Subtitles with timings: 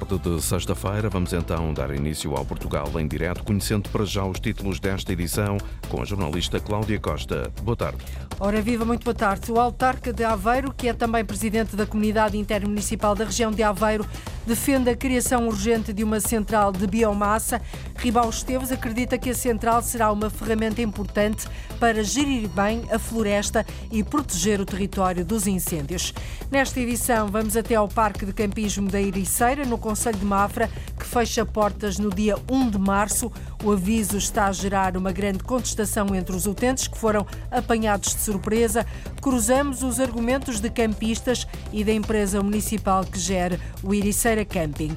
[0.00, 1.08] tarde de sexta-feira.
[1.08, 5.56] Vamos então dar início ao Portugal em direto, conhecendo para já os títulos desta edição
[5.88, 7.52] com a jornalista Cláudia Costa.
[7.62, 7.98] Boa tarde.
[8.40, 9.52] Ora viva, muito boa tarde.
[9.52, 14.04] O autarca de Aveiro, que é também presidente da Comunidade Intermunicipal da região de Aveiro,
[14.44, 17.62] defende a criação urgente de uma central de biomassa.
[17.96, 21.46] Ribal Esteves acredita que a central será uma ferramenta importante
[21.80, 26.12] para gerir bem a floresta e proteger o território dos incêndios.
[26.50, 31.04] Nesta edição, vamos até ao Parque de Campismo da Ericeira, no Conselho de Mafra, que
[31.04, 33.32] fecha portas no dia 1 de março.
[33.62, 38.20] O aviso está a gerar uma grande contestação entre os utentes que foram apanhados de
[38.20, 38.86] surpresa.
[39.20, 44.94] Cruzamos os argumentos de campistas e da empresa municipal que gera o Ericeira Camping.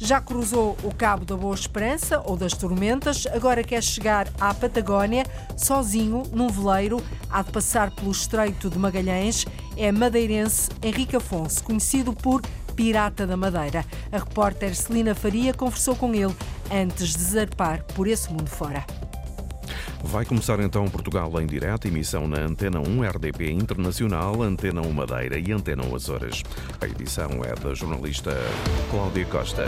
[0.00, 5.26] Já cruzou o Cabo da Boa Esperança ou das Tormentas, agora quer chegar à Patagónia
[5.56, 7.02] sozinho num veleiro.
[7.28, 9.44] Há de passar pelo Estreito de Magalhães.
[9.76, 12.42] É madeirense Henrique Afonso, conhecido por
[12.76, 13.84] Pirata da Madeira.
[14.12, 16.34] A repórter Celina Faria conversou com ele
[16.70, 18.86] antes de zarpar por esse mundo fora.
[20.02, 25.38] Vai começar então Portugal em direto, emissão na Antena 1 RDP Internacional, Antena 1 Madeira
[25.38, 26.42] e Antena 1 Açores.
[26.80, 28.32] A edição é da jornalista
[28.90, 29.64] Cláudia Costa.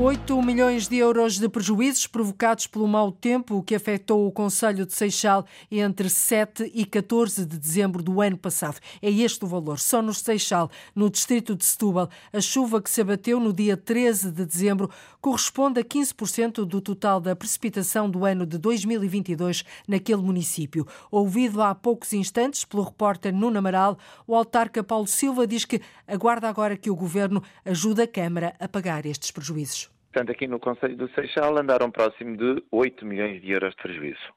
[0.00, 4.92] 8 milhões de euros de prejuízos provocados pelo mau tempo que afetou o Conselho de
[4.92, 8.78] Seixal entre 7 e 14 de dezembro do ano passado.
[9.02, 9.80] É este o valor.
[9.80, 14.30] Só no Seixal, no distrito de Setúbal, a chuva que se abateu no dia 13
[14.30, 14.88] de dezembro
[15.20, 20.86] corresponde a 15% do total da precipitação do ano de 2022 naquele município.
[21.10, 26.48] Ouvido há poucos instantes pelo repórter Nuno Amaral, o autarca Paulo Silva diz que aguarda
[26.48, 29.87] agora que o governo ajude a Câmara a pagar estes prejuízos.
[30.18, 34.34] Portanto, aqui no Conselho do Seixal andaram próximo de 8 milhões de euros de prejuízo.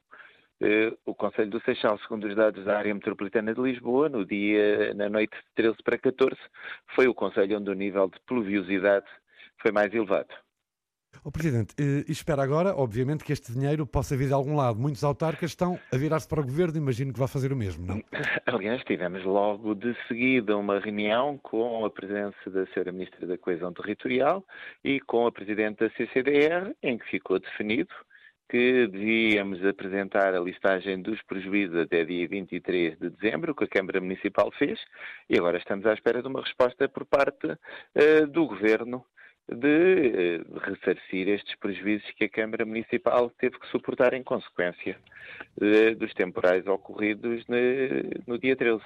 [0.61, 4.93] Eh, o Conselho do Seixal, segundo os dados da área metropolitana de Lisboa, no dia,
[4.93, 6.39] na noite de 13 para 14,
[6.93, 9.07] foi o Conselho onde o nível de pluviosidade
[9.57, 10.29] foi mais elevado.
[11.23, 14.79] Oh, Presidente, e espera agora, obviamente, que este dinheiro possa vir de algum lado.
[14.79, 18.01] Muitos autarcas estão a virar-se para o Governo, imagino que vai fazer o mesmo, não?
[18.47, 22.91] Aliás, tivemos logo de seguida uma reunião com a presença da Sra.
[22.91, 24.43] Ministra da Coesão Territorial
[24.83, 27.93] e com a Presidente da CCDR, em que ficou definido
[28.49, 34.01] que devíamos apresentar a listagem dos prejuízos até dia 23 de dezembro, que a Câmara
[34.01, 34.79] Municipal fez,
[35.29, 39.05] e agora estamos à espera de uma resposta por parte uh, do Governo
[39.49, 44.97] de, de ressarcir estes prejuízos que a Câmara Municipal teve que suportar em consequência
[45.97, 47.43] dos temporais ocorridos
[48.25, 48.81] no, dia 13.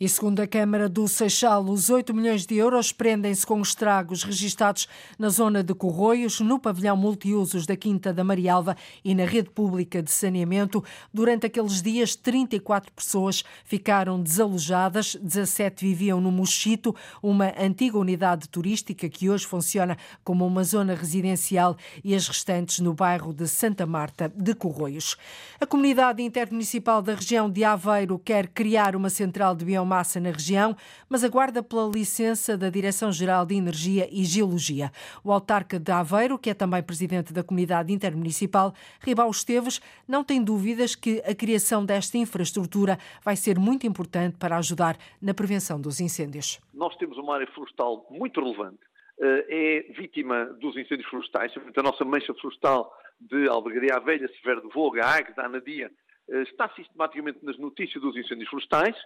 [0.00, 4.88] E segundo a Câmara do Seixal, os 8 milhões de euros prendem-se com estragos registados
[5.18, 10.02] na zona de Corroios, no pavilhão multiusos da Quinta da Marialva e na rede pública
[10.02, 10.82] de saneamento.
[11.12, 19.08] Durante aqueles dias, 34 pessoas ficaram desalojadas, 17 viviam no Mochito, uma antiga unidade turística
[19.08, 24.32] que hoje funciona como uma zona residencial e as restantes no bairro de Santa Marta
[24.34, 25.16] de Corroios.
[25.60, 30.76] A comunidade intermunicipal da região de Aveiro quer criar uma central de biomassa na região,
[31.08, 34.90] mas aguarda pela licença da Direção-Geral de Energia e Geologia.
[35.24, 40.42] O autarca de Aveiro, que é também presidente da comunidade intermunicipal, Ribal Esteves, não tem
[40.42, 46.00] dúvidas que a criação desta infraestrutura vai ser muito importante para ajudar na prevenção dos
[46.00, 46.60] incêndios.
[46.74, 48.80] Nós temos uma área florestal muito relevante
[49.18, 54.68] eh, é vítima dos incêndios florestais, a nossa mancha florestal de Albergaria Velha, Severo de
[54.68, 55.90] Voga, Águeda, Anadia,
[56.28, 58.96] eh, está sistematicamente nas notícias dos incêndios florestais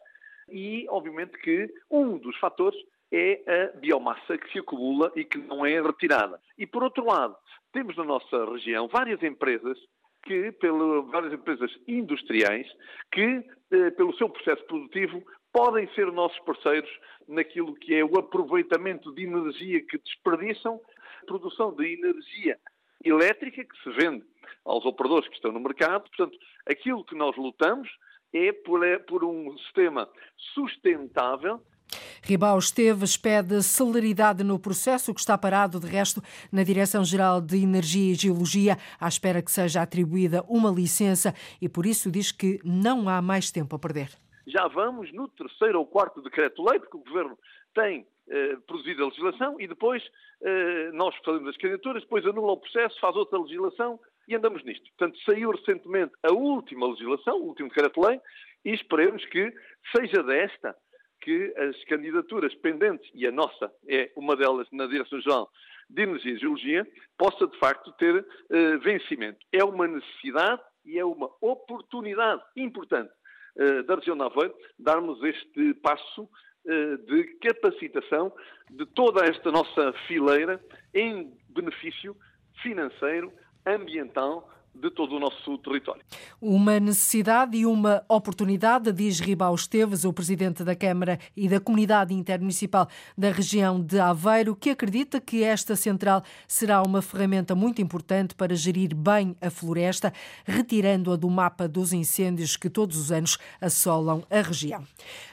[0.48, 2.78] e, obviamente, que um dos fatores
[3.12, 6.41] é a biomassa que se acumula e que não é retirada.
[6.56, 7.37] E, por outro lado,
[7.72, 9.78] temos na nossa região várias empresas
[10.22, 12.66] que, pelo, várias empresas industriais,
[13.12, 15.22] que, eh, pelo seu processo produtivo,
[15.53, 16.91] podem ser nossos parceiros
[17.27, 20.81] naquilo que é o aproveitamento de energia que desperdiçam,
[21.27, 22.59] produção de energia
[23.04, 24.24] elétrica que se vende
[24.64, 26.02] aos operadores que estão no mercado.
[26.08, 27.88] Portanto, aquilo que nós lutamos
[28.32, 30.08] é por, é por um sistema
[30.54, 31.60] sustentável
[32.22, 38.12] Ribau Esteves pede celeridade no processo que está parado, de resto, na Direção-Geral de Energia
[38.12, 43.08] e Geologia, à espera que seja atribuída uma licença e por isso diz que não
[43.08, 44.10] há mais tempo a perder
[44.50, 47.38] já vamos no terceiro ou quarto decreto-lei, porque o Governo
[47.74, 50.00] tem eh, produzido a legislação e depois
[50.41, 53.98] eh, nós fazemos as candidaturas, depois anula o processo, faz outra legislação
[54.28, 54.88] e andamos nisto.
[54.97, 58.21] Portanto, saiu recentemente a última legislação, o último decreto-lei,
[58.65, 59.53] e esperemos que
[59.97, 60.77] seja desta
[61.21, 65.50] que as candidaturas pendentes, e a nossa é uma delas na Direção-Geral
[65.88, 66.86] de Energia e Geologia,
[67.18, 69.44] possa de facto ter eh, vencimento.
[69.53, 73.12] É uma necessidade e é uma oportunidade importante
[73.86, 76.30] da região de Aveiro darmos este passo
[76.65, 78.33] de capacitação
[78.71, 80.62] de toda esta nossa fileira
[80.95, 82.16] em benefício
[82.62, 83.33] financeiro,
[83.66, 86.02] ambiental, de todo o nosso território.
[86.40, 92.14] Uma necessidade e uma oportunidade, diz Ribau Esteves, o presidente da Câmara e da Comunidade
[92.14, 98.34] Intermunicipal da região de Aveiro, que acredita que esta central será uma ferramenta muito importante
[98.34, 100.12] para gerir bem a floresta,
[100.44, 104.84] retirando-a do mapa dos incêndios que todos os anos assolam a região.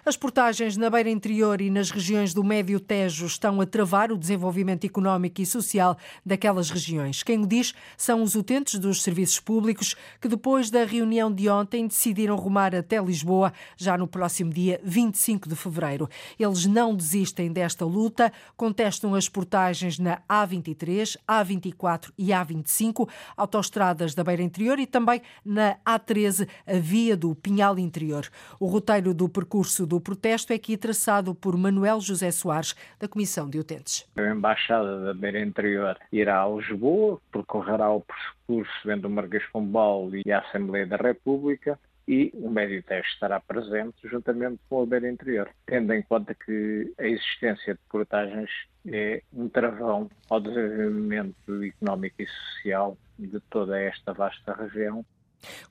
[0.05, 4.17] As portagens na beira interior e nas regiões do Médio Tejo estão a travar o
[4.17, 7.23] desenvolvimento económico e social daquelas regiões.
[7.23, 11.49] Quem o diz são os utentes dos serviços serviços públicos, que depois da reunião de
[11.49, 16.09] ontem decidiram rumar até Lisboa já no próximo dia 25 de fevereiro.
[16.39, 24.23] Eles não desistem desta luta, contestam as portagens na A23, A24 e A25, autoestradas da
[24.23, 28.27] Beira Interior e também na A13, a via do Pinhal Interior.
[28.59, 33.49] O roteiro do percurso do protesto é aqui traçado por Manuel José Soares, da Comissão
[33.49, 34.07] de Utentes.
[34.15, 40.09] A Embaixada da Beira Interior irá a Lisboa, percorrerá o percurso entre o Marquês Pombal
[40.13, 41.77] e a Assembleia da República
[42.07, 46.93] e o médio teste estará presente juntamente com o Beira Interior, tendo em conta que
[46.97, 48.49] a existência de portagens
[48.87, 55.05] é um travão ao desenvolvimento económico e social de toda esta vasta região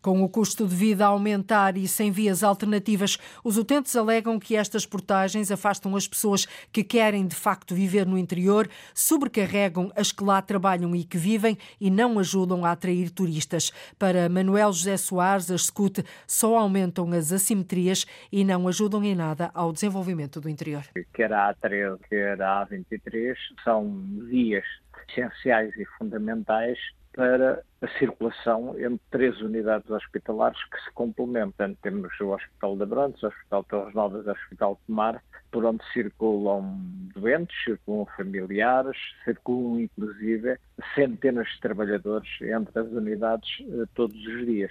[0.00, 4.56] com o custo de vida a aumentar e sem vias alternativas, os utentes alegam que
[4.56, 10.24] estas portagens afastam as pessoas que querem de facto viver no interior, sobrecarregam as que
[10.24, 13.72] lá trabalham e que vivem e não ajudam a atrair turistas.
[13.98, 19.50] Para Manuel José Soares, as SCUT só aumentam as assimetrias e não ajudam em nada
[19.54, 20.82] ao desenvolvimento do interior.
[21.14, 24.64] Quer a A13, quer a A23 são vias
[25.08, 26.78] essenciais e fundamentais
[27.12, 31.74] para a circulação entre três unidades hospitalares que se complementam.
[31.82, 35.22] Temos o Hospital de Abrantes, o Hospital de Torres Novas e o Hospital de Mar,
[35.50, 36.78] por onde circulam
[37.14, 40.58] doentes, circulam familiares, circulam inclusive
[40.94, 44.70] centenas de trabalhadores entre as unidades eh, todos os dias.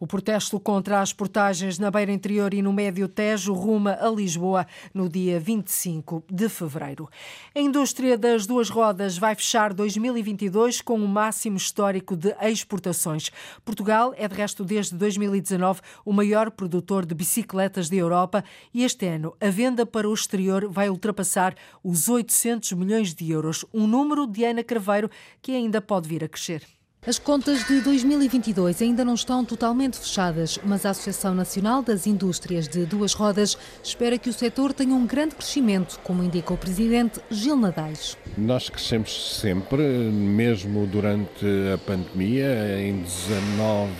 [0.00, 4.66] O protesto contra as portagens na Beira Interior e no Médio Tejo ruma a Lisboa
[4.92, 7.08] no dia 25 de fevereiro.
[7.54, 13.30] A indústria das duas rodas vai fechar 2022 com o máximo histórico de exportações.
[13.64, 19.06] Portugal é, de resto, desde 2019, o maior produtor de bicicletas da Europa e este
[19.06, 24.26] ano a venda para o exterior vai ultrapassar os 800 milhões de euros, um número
[24.26, 25.10] de Ana Craveiro
[25.40, 26.75] que ainda pode vir a crescer.
[27.06, 32.66] As contas de 2022 ainda não estão totalmente fechadas, mas a Associação Nacional das Indústrias
[32.66, 37.20] de Duas Rodas espera que o setor tenha um grande crescimento, como indica o presidente
[37.30, 38.18] Gil Nadais.
[38.36, 43.92] Nós crescemos sempre, mesmo durante a pandemia, em 19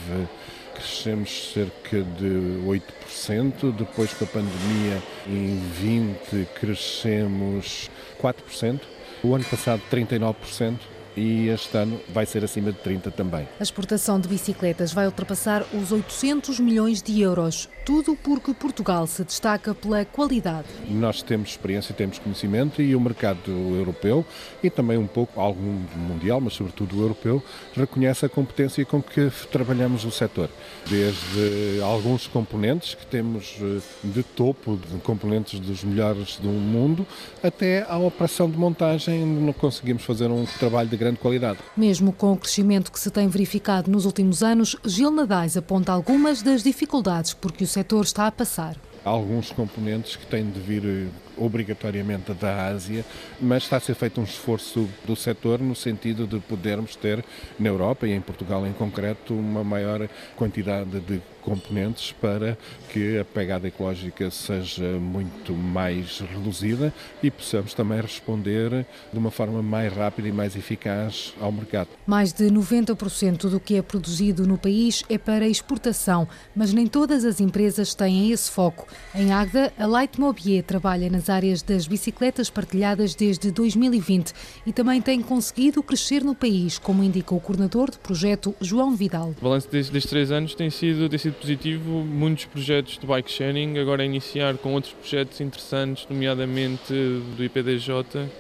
[0.74, 7.88] crescemos cerca de 8%, depois com a pandemia em 20 crescemos
[8.20, 8.80] 4%,
[9.22, 13.48] o ano passado 39% e este ano vai ser acima de 30 também.
[13.58, 19.24] A exportação de bicicletas vai ultrapassar os 800 milhões de euros, tudo porque Portugal se
[19.24, 20.66] destaca pela qualidade.
[20.88, 24.24] Nós temos experiência, temos conhecimento e o mercado europeu
[24.62, 27.42] e também um pouco algum mundial, mas sobretudo o europeu,
[27.74, 30.50] reconhece a competência com que trabalhamos o setor.
[30.88, 37.06] Desde alguns componentes que temos eh, de topo, de componentes dos melhores do mundo,
[37.42, 41.58] até à operação de montagem, não conseguimos fazer um trabalho de grande qualidade.
[41.76, 46.42] Mesmo com o crescimento que se tem verificado nos últimos anos, Gil Nadais aponta algumas
[46.42, 48.76] das dificuldades por que o setor está a passar.
[49.04, 53.04] Há alguns componentes que têm de vir eh, obrigatoriamente da Ásia,
[53.40, 57.24] mas está a ser feito um esforço do setor no sentido de podermos ter
[57.58, 62.58] na Europa e em Portugal em concreto uma maior quantidade de componentes para
[62.90, 69.62] que a pegada ecológica seja muito mais reduzida e possamos também responder de uma forma
[69.62, 71.88] mais rápida e mais eficaz ao mercado.
[72.04, 77.24] Mais de 90% do que é produzido no país é para exportação, mas nem todas
[77.24, 78.88] as empresas têm esse foco.
[79.14, 84.32] Em Agda, a Leitmobier trabalha nas áreas das bicicletas partilhadas desde 2020
[84.66, 89.34] e também tem conseguido crescer no país, como indica o coordenador do projeto João Vidal.
[89.40, 93.78] O balanço destes três anos tem sido, tem sido positivo, muitos projetos de bike sharing,
[93.78, 96.92] agora a iniciar com outros projetos interessantes, nomeadamente
[97.36, 97.88] do IPDJ,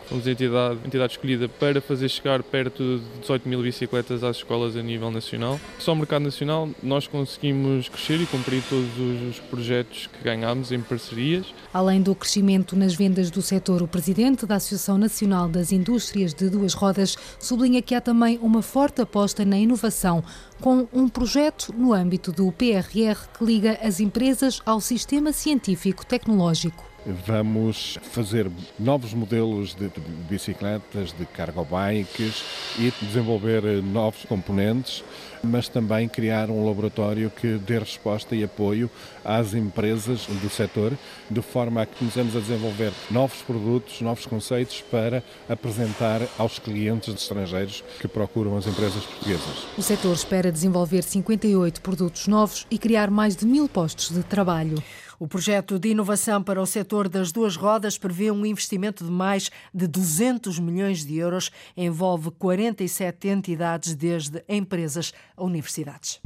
[0.02, 4.22] que fomos a entidade, a entidade escolhida para fazer chegar perto de 18 mil bicicletas
[4.22, 5.58] às escolas a nível nacional.
[5.78, 8.88] Só o mercado nacional nós conseguimos crescer e cumprir todos
[9.30, 11.46] os projetos que ganhámos em parcerias.
[11.72, 16.50] Além do crescimento nas vendas do setor, o presidente da Associação Nacional das Indústrias de
[16.50, 20.22] Duas Rodas sublinha que há também uma forte aposta na inovação,
[20.60, 26.84] com um projeto no âmbito do PRR que liga as empresas ao sistema científico-tecnológico.
[27.26, 29.90] vamos fazer novos modelos de
[30.28, 32.44] bicicletas, de cargo bikes
[32.78, 35.04] e desenvolver novos componentes
[35.46, 38.90] mas também criar um laboratório que dê resposta e apoio
[39.24, 40.92] às empresas do setor,
[41.30, 47.14] de forma a que comecemos a desenvolver novos produtos, novos conceitos para apresentar aos clientes
[47.14, 49.66] estrangeiros que procuram as empresas portuguesas.
[49.78, 54.82] O setor espera desenvolver 58 produtos novos e criar mais de mil postos de trabalho.
[55.18, 59.50] O projeto de inovação para o setor das duas rodas prevê um investimento de mais
[59.72, 66.20] de 200 milhões de euros, envolve 47 entidades, desde empresas a universidades.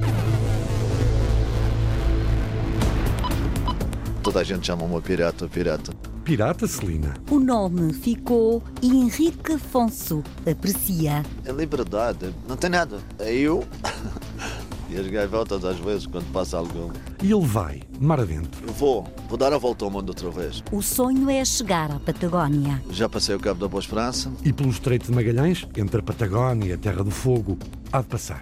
[4.21, 5.93] Toda a gente chama-me pirata, pirata.
[6.23, 7.15] Pirata, Celina?
[7.31, 10.21] O nome ficou Henrique Afonso.
[10.49, 11.23] Aprecia.
[11.45, 12.99] É liberdade, não tem nada.
[13.17, 13.65] É eu
[14.91, 16.91] e as gaivotas às vezes quando passa algum.
[17.21, 18.61] E ele vai, mar adentro.
[18.73, 20.63] Vou, vou dar a volta ao mundo outra vez.
[20.71, 22.81] O sonho é chegar à Patagónia.
[22.89, 24.31] Já passei o Cabo da Boa Esperança.
[24.43, 27.57] E pelo Estreito de Magalhães, entre a Patagónia e a Terra do Fogo,
[27.91, 28.41] há de passar.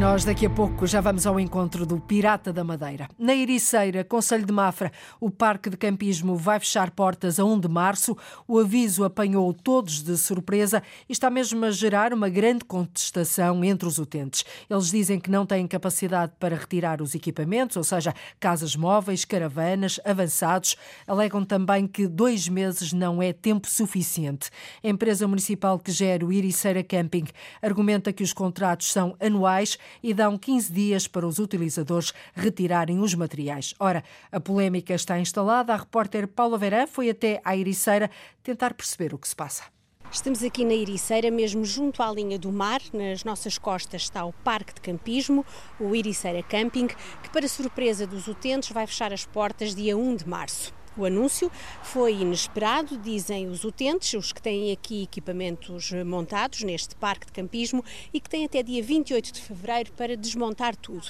[0.00, 3.06] Nós daqui a pouco já vamos ao encontro do Pirata da Madeira.
[3.18, 4.90] Na Ericeira, Conselho de Mafra,
[5.20, 8.16] o Parque de Campismo vai fechar portas a 1 de março.
[8.48, 13.86] O aviso apanhou todos de surpresa e está mesmo a gerar uma grande contestação entre
[13.86, 14.42] os utentes.
[14.70, 20.00] Eles dizem que não têm capacidade para retirar os equipamentos, ou seja, casas móveis, caravanas,
[20.02, 20.78] avançados.
[21.06, 24.48] Alegam também que dois meses não é tempo suficiente.
[24.82, 27.26] A empresa municipal que gera o Ericeira Camping
[27.60, 33.14] argumenta que os contratos são anuais e dão 15 dias para os utilizadores retirarem os
[33.14, 33.74] materiais.
[33.78, 35.72] Ora, a polémica está instalada.
[35.72, 38.10] A repórter Paula Verã foi até à Ericeira
[38.42, 39.64] tentar perceber o que se passa.
[40.12, 42.80] Estamos aqui na Ericeira, mesmo junto à linha do mar.
[42.92, 45.46] Nas nossas costas está o Parque de Campismo,
[45.78, 50.28] o Ericeira Camping, que, para surpresa dos utentes, vai fechar as portas dia 1 de
[50.28, 50.79] março.
[51.00, 51.50] O anúncio
[51.82, 57.82] foi inesperado, dizem os utentes, os que têm aqui equipamentos montados neste parque de campismo
[58.12, 61.06] e que têm até dia 28 de fevereiro para desmontar tudo.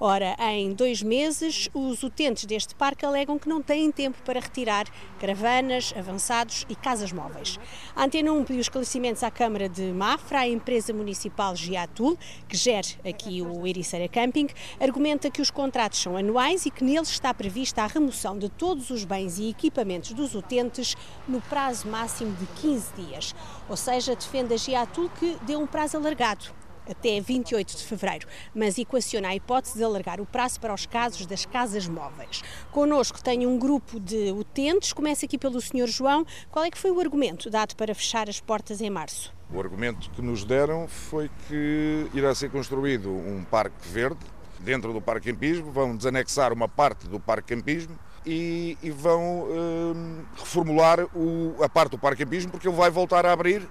[0.00, 4.86] Ora, em dois meses, os utentes deste parque alegam que não têm tempo para retirar
[5.20, 7.60] caravanas, avançados e casas móveis.
[7.94, 12.16] A Antena 1 pediu esclarecimentos à Câmara de Mafra, a empresa municipal Giatul,
[12.48, 14.48] que gera aqui o Ericeira Camping,
[14.80, 18.88] argumenta que os contratos são anuais e que neles está prevista a remoção de todos
[18.88, 23.34] os bens e equipamentos dos utentes no prazo máximo de 15 dias.
[23.68, 26.46] Ou seja, defende a Giatul que deu um prazo alargado
[26.88, 31.26] até 28 de fevereiro, mas equaciona a hipótese de alargar o prazo para os casos
[31.26, 32.42] das casas móveis.
[32.70, 35.86] Connosco tem um grupo de utentes, começa aqui pelo Sr.
[35.86, 36.26] João.
[36.50, 39.32] Qual é que foi o argumento dado para fechar as portas em março?
[39.52, 45.00] O argumento que nos deram foi que irá ser construído um parque verde dentro do
[45.00, 51.54] Parque Campismo, vão desanexar uma parte do Parque Campismo e, e vão hum, reformular o,
[51.62, 53.68] a parte do Parque Campismo porque ele vai voltar a abrir,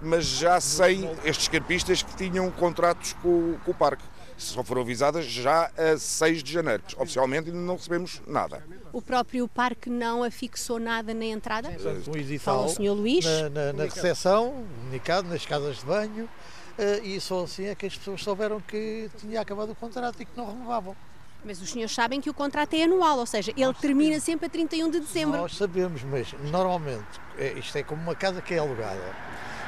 [0.00, 4.02] mas já sem estes campistas que tinham contratos com, com o parque
[4.36, 6.82] só foram avisadas já a 6 de janeiro.
[6.96, 8.64] Oficialmente ainda não recebemos nada.
[8.92, 11.70] O próprio parque não afixou nada na entrada?
[12.08, 12.92] Um edital o Sr.
[12.92, 13.24] Luís.
[13.24, 16.28] Na, na, na recepção, comunicado nas casas de banho,
[16.76, 20.24] eh, e só assim é que as pessoas souberam que tinha acabado o contrato e
[20.24, 20.96] que não renovavam.
[21.44, 24.24] Mas os senhores sabem que o contrato é anual, ou seja, ele termina sabemos.
[24.24, 25.38] sempre a 31 de dezembro.
[25.38, 29.14] Nós sabemos, mas normalmente é, isto é como uma casa que é alugada.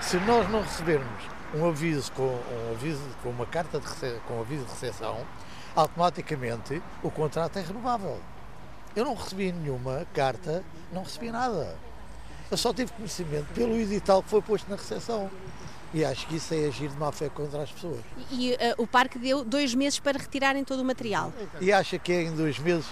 [0.00, 4.34] Se nós não recebermos um aviso com, um aviso, com uma carta de rece, com
[4.34, 5.18] um aviso de recepção,
[5.74, 8.20] automaticamente o contrato é renovável.
[8.94, 10.62] Eu não recebi nenhuma carta,
[10.92, 11.76] não recebi nada.
[12.50, 15.28] Eu só tive conhecimento pelo edital que foi posto na recepção.
[15.94, 18.00] E acho que isso é agir de má fé contra as pessoas.
[18.32, 21.32] E, e uh, o parque deu dois meses para retirarem todo o material?
[21.60, 22.84] E acha que é em dois meses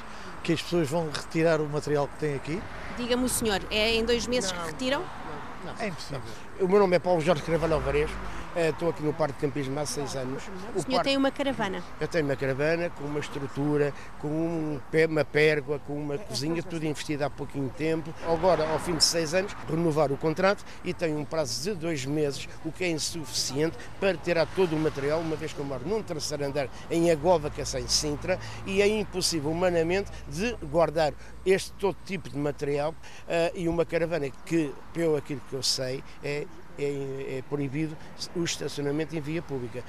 [0.44, 2.62] que as pessoas vão retirar o material que tem aqui?
[2.96, 5.00] Diga-me o senhor, é em dois meses não, que retiram?
[5.00, 6.22] Não, não, é impossível.
[6.62, 8.08] O meu nome é Paulo Jorge Carvalho Alvarez
[8.54, 10.42] eh, estou aqui no Parque de Campismo há seis anos.
[10.74, 11.04] O, o senhor parque...
[11.04, 11.82] tem uma caravana?
[11.98, 16.84] Eu tenho uma caravana com uma estrutura, com um, uma pérgola, com uma cozinha, tudo
[16.84, 18.12] investido há pouquinho tempo.
[18.28, 22.04] Agora, ao fim de seis anos, renovar o contrato e tenho um prazo de dois
[22.04, 25.82] meses, o que é insuficiente para tirar todo o material, uma vez que eu moro
[25.86, 31.14] num terceiro andar em Agova, que é em Sintra, e é impossível humanamente de guardar
[31.44, 36.04] este todo tipo de material uh, e uma caravana que, pelo aquilo que eu sei,
[36.22, 36.46] é
[36.78, 37.96] é, é proibido
[38.34, 39.82] o estacionamento em via pública.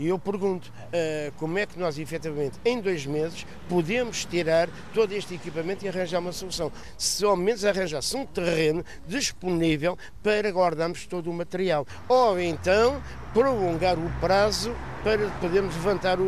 [0.00, 5.12] E eu pergunto uh, como é que nós, efetivamente, em dois meses, podemos tirar todo
[5.12, 6.72] este equipamento e arranjar uma solução.
[6.96, 11.86] Se ao menos arranjasse um terreno disponível para guardarmos todo o material.
[12.08, 13.02] Ou então
[13.34, 16.24] prolongar o prazo para podermos levantar o,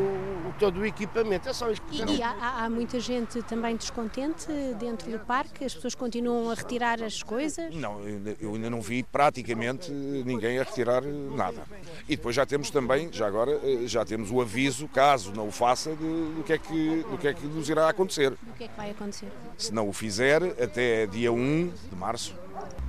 [0.58, 1.48] todo o equipamento.
[1.48, 4.46] É só isto que E, e há, há muita gente também descontente
[4.78, 5.64] dentro do parque?
[5.64, 7.74] As pessoas continuam a retirar as coisas?
[7.74, 11.62] Não, eu ainda- eu ainda não vi praticamente ninguém a retirar nada.
[12.08, 15.52] E depois já temos também, já agora, eh, já temos o aviso, caso não o
[15.52, 15.96] faça, de-
[16.34, 18.32] do que é que, do que, é que nos irá acontecer.
[18.32, 19.28] O que é que vai acontecer?
[19.58, 22.34] Se não o fizer, até dia 1 de março,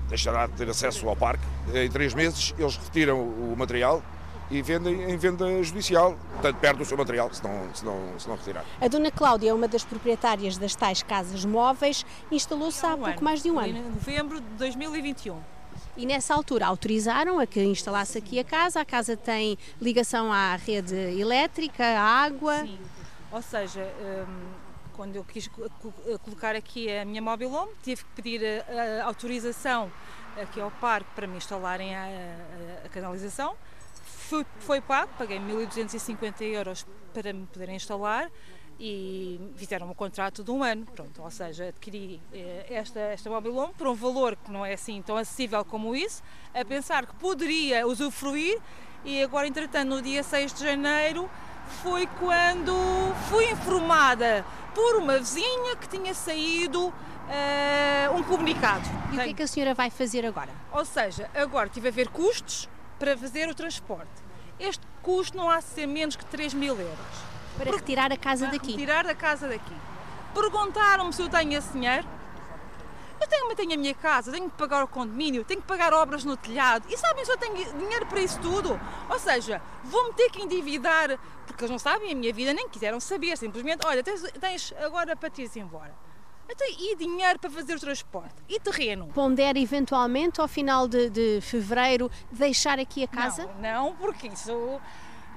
[0.09, 1.43] deixará de ter acesso ao parque.
[1.73, 4.03] Em três meses, eles retiram o material
[4.53, 6.15] e vendem em venda judicial.
[6.33, 8.63] Portanto, perde o seu material se não, se não, se não retirar.
[8.79, 13.41] A dona Cláudia é uma das proprietárias das tais casas móveis, instalou-se há pouco mais
[13.41, 13.89] de um Em ano.
[13.89, 15.39] novembro de 2021.
[15.97, 18.79] E nessa altura autorizaram a que instalasse aqui a casa.
[18.81, 22.59] A casa tem ligação à rede elétrica, à água.
[22.61, 22.79] Sim.
[23.31, 23.81] Ou seja,
[24.27, 24.43] hum,
[24.95, 28.41] quando eu quis co- co- colocar aqui a minha mobile home, tive que pedir
[29.03, 29.91] autorização
[30.39, 33.55] aqui ao parque para me instalarem a, a- a canalização.
[34.29, 38.29] Fui- foi pago, paguei 1.250 euros para me poderem instalar
[38.79, 40.85] e fizeram um contrato de um ano.
[40.85, 44.73] Pronto, ou seja, adquiri eh, esta, esta mobile home por um valor que não é
[44.73, 46.21] assim tão acessível como isso,
[46.53, 48.59] a pensar que poderia usufruir
[49.05, 51.29] e agora, entretanto, no dia 6 de janeiro,
[51.81, 52.73] foi quando
[53.29, 56.91] fui informada por uma vizinha que tinha saído
[57.29, 58.83] eh, um comunicado.
[59.11, 60.49] E o que é que a senhora vai fazer agora?
[60.71, 62.67] Ou seja, agora tive a ver custos
[63.03, 64.07] para fazer o transporte.
[64.57, 66.97] Este custo não há de ser menos que 3 mil euros.
[67.57, 68.71] Para retirar a casa Para daqui?
[68.71, 69.75] Retirar a casa daqui.
[70.33, 72.07] Perguntaram-me se eu tenho esse dinheiro.
[73.19, 76.23] Eu tenho, tenho a minha casa, tenho que pagar o condomínio, tenho que pagar obras
[76.23, 76.85] no telhado.
[76.89, 78.79] E sabem se eu tenho dinheiro para isso tudo?
[79.09, 83.01] Ou seja, vou-me ter que endividar, porque eles não sabem a minha vida, nem quiseram
[83.01, 83.37] saber.
[83.37, 85.93] Simplesmente, olha, tens, tens agora para te ires embora.
[86.49, 88.35] Então, e dinheiro para fazer o transporte?
[88.47, 89.07] E terreno?
[89.07, 93.49] Pondera eventualmente ao final de, de fevereiro deixar aqui a casa?
[93.59, 94.79] Não, não, porque isso,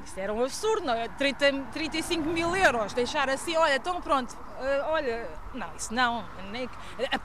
[0.04, 1.08] isso era um absurdo, não é?
[1.08, 6.68] 30, 35 mil euros, deixar assim, olha, então pronto, eh, olha, não, isso não, nem,
[6.98, 7.18] eh,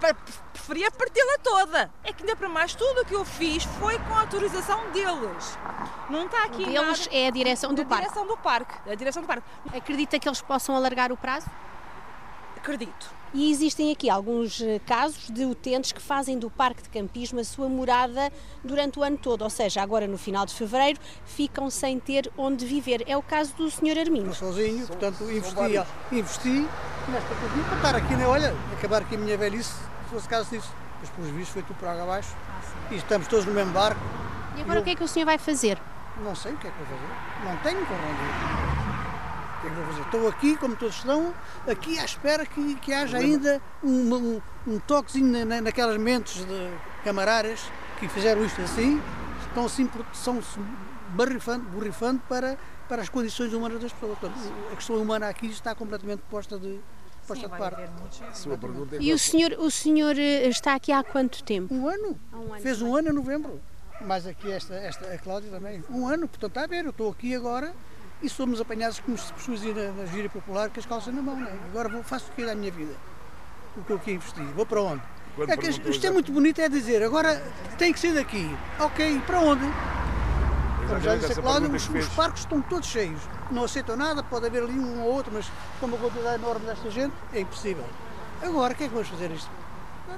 [0.54, 1.92] preferia parti-la toda.
[2.04, 5.58] É que ainda para mais tudo o que eu fiz foi com a autorização deles.
[6.10, 8.04] Não está aqui Deles nada- é a direção do a parque.
[8.04, 9.44] direção do parque, a direção do parque.
[9.76, 11.48] Acredita que eles possam alargar o prazo?
[12.56, 13.20] Acredito.
[13.34, 17.46] E existem aqui alguns eh, casos de utentes que fazem do parque de campismo a
[17.46, 18.30] sua morada
[18.62, 22.66] durante o ano todo, ou seja, agora no final de fevereiro ficam sem ter onde
[22.66, 23.04] viver.
[23.08, 24.00] É o caso do Sr.
[24.00, 24.34] Armindo.
[24.34, 25.56] sozinho, portanto investi,
[26.12, 26.68] investi
[27.08, 28.28] nesta coisa para estar aqui, né?
[28.28, 30.74] olha, acabar aqui a minha velhice, se fosse caso disso.
[31.00, 32.36] Mas pelos vistos foi tudo por água abaixo
[32.92, 34.02] e estamos todos no mesmo barco.
[34.58, 35.80] E agora o que é que o senhor vai fazer?
[36.22, 38.71] Não sei o que é que vou fazer, não tenho para onde ir.
[39.62, 40.02] O que é que vou fazer?
[40.02, 41.34] Estou aqui, como todos estão,
[41.68, 46.44] aqui à espera que, que haja ainda um, um, um toquezinho na- na- naquelas mentes
[46.46, 46.70] de
[47.04, 47.60] camaradas
[48.00, 49.00] que fizeram isto assim,
[49.48, 50.42] estão assim, porque são
[51.10, 52.58] barrifando, borrifando para,
[52.90, 54.18] para as condições humanas das pessoas.
[54.18, 54.40] Portanto,
[54.72, 56.80] a questão humana aqui está completamente posta de,
[57.28, 57.82] posta de parte.
[58.28, 61.72] A sua pergunta é E o senhor, o senhor eh, está aqui há quanto tempo?
[61.72, 62.20] Um ano.
[62.34, 63.62] Um ano Fez um ano em novembro.
[64.04, 65.84] Mas aqui esta, esta, a Cláudia também.
[65.88, 67.72] Um ano, portanto, está a ver, eu estou aqui agora
[68.22, 71.36] e somos apanhados como se pessoas na, na gíria popular com as calças na mão.
[71.36, 71.52] Né?
[71.70, 72.94] Agora vou, faço o que da minha vida?
[73.76, 74.42] O que eu aqui investi?
[74.56, 75.02] Vou para onde?
[75.48, 77.42] É que isto é muito bonito, é dizer, agora
[77.78, 78.54] tem que ser daqui.
[78.80, 79.66] Ok, para onde?
[80.88, 83.22] Como já disse a essa Cláudia, pergunta os, os parques estão todos cheios.
[83.50, 86.90] Não aceitam nada, pode haver ali um ou outro, mas com uma quantidade enorme desta
[86.92, 87.86] gente, é impossível.
[88.42, 89.50] Agora, o que é que vamos fazer isto?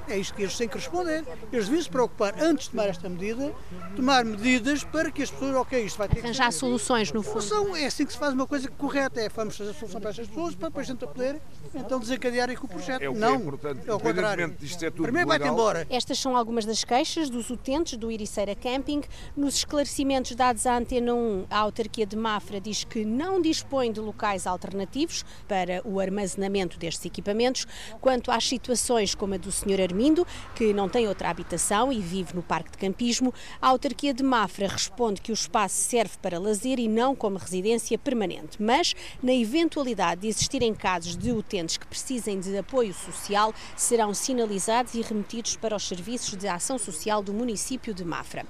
[0.08, 1.24] É isto que eles têm que responder.
[1.52, 3.54] Eles deviam se preocupar, antes de tomar esta medida,
[3.96, 7.24] tomar medidas para que as pessoas, ok, isto vai ter que Arranjar ser- soluções, no
[7.24, 7.42] fundo.
[7.42, 10.10] Solução, é assim que se faz uma coisa correta, é vamos fazer a solução para
[10.10, 11.42] estas pessoas, para depois a gente poder
[11.76, 13.02] então desencadearem com o projeto.
[13.02, 14.56] É o que não, é importante, é ao contrário.
[14.60, 15.88] disto ser tudo Primeiro vai-te embora.
[15.90, 19.02] Estas são algumas das queixas dos utentes do Iriceira Camping.
[19.36, 24.00] Nos esclarecimentos dados à Antena 1, a autarquia de Mafra diz que não dispõe de
[24.00, 27.66] locais alternativos para o armazenamento destes equipamentos.
[28.02, 29.80] Quanto às situações como a do Sr.
[29.84, 34.24] Armindo, que não tem outra habitação e vive no parque de campismo, a autarquia de
[34.24, 38.62] Mafra responde que o espaço serve para lazer e não como residência permanente.
[38.62, 44.94] Mas, na eventualidade de existirem casos de utentes que precisem de apoio social, serão sinalizados
[44.94, 48.46] e remetidos para os serviços de ação social do município de Mafra.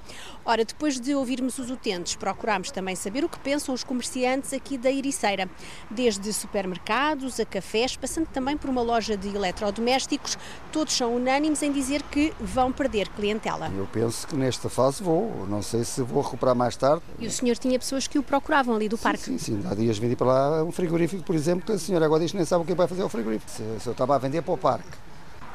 [0.45, 4.77] Ora, depois de ouvirmos os utentes, procurámos também saber o que pensam os comerciantes aqui
[4.77, 5.49] da Ericeira,
[5.89, 10.37] desde supermercados a cafés, passando também por uma loja de eletrodomésticos,
[10.71, 13.71] todos são unânimes em dizer que vão perder clientela.
[13.75, 17.01] Eu penso que nesta fase vou, não sei se vou recuperar mais tarde.
[17.17, 19.23] E o senhor tinha pessoas que o procuravam ali do parque?
[19.23, 22.21] Sim, sim, há dias vendi para lá um frigorífico, por exemplo, que a senhora agora
[22.21, 23.49] diz que nem sabe o que vai fazer ao frigorífico.
[23.49, 24.97] Se, se eu estava a vender para o parque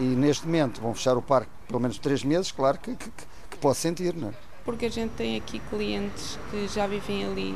[0.01, 3.11] e neste momento vão fechar o parque pelo menos três meses, claro que, que,
[3.51, 4.33] que posso sentir, não é?
[4.65, 7.55] Porque a gente tem aqui clientes que já vivem ali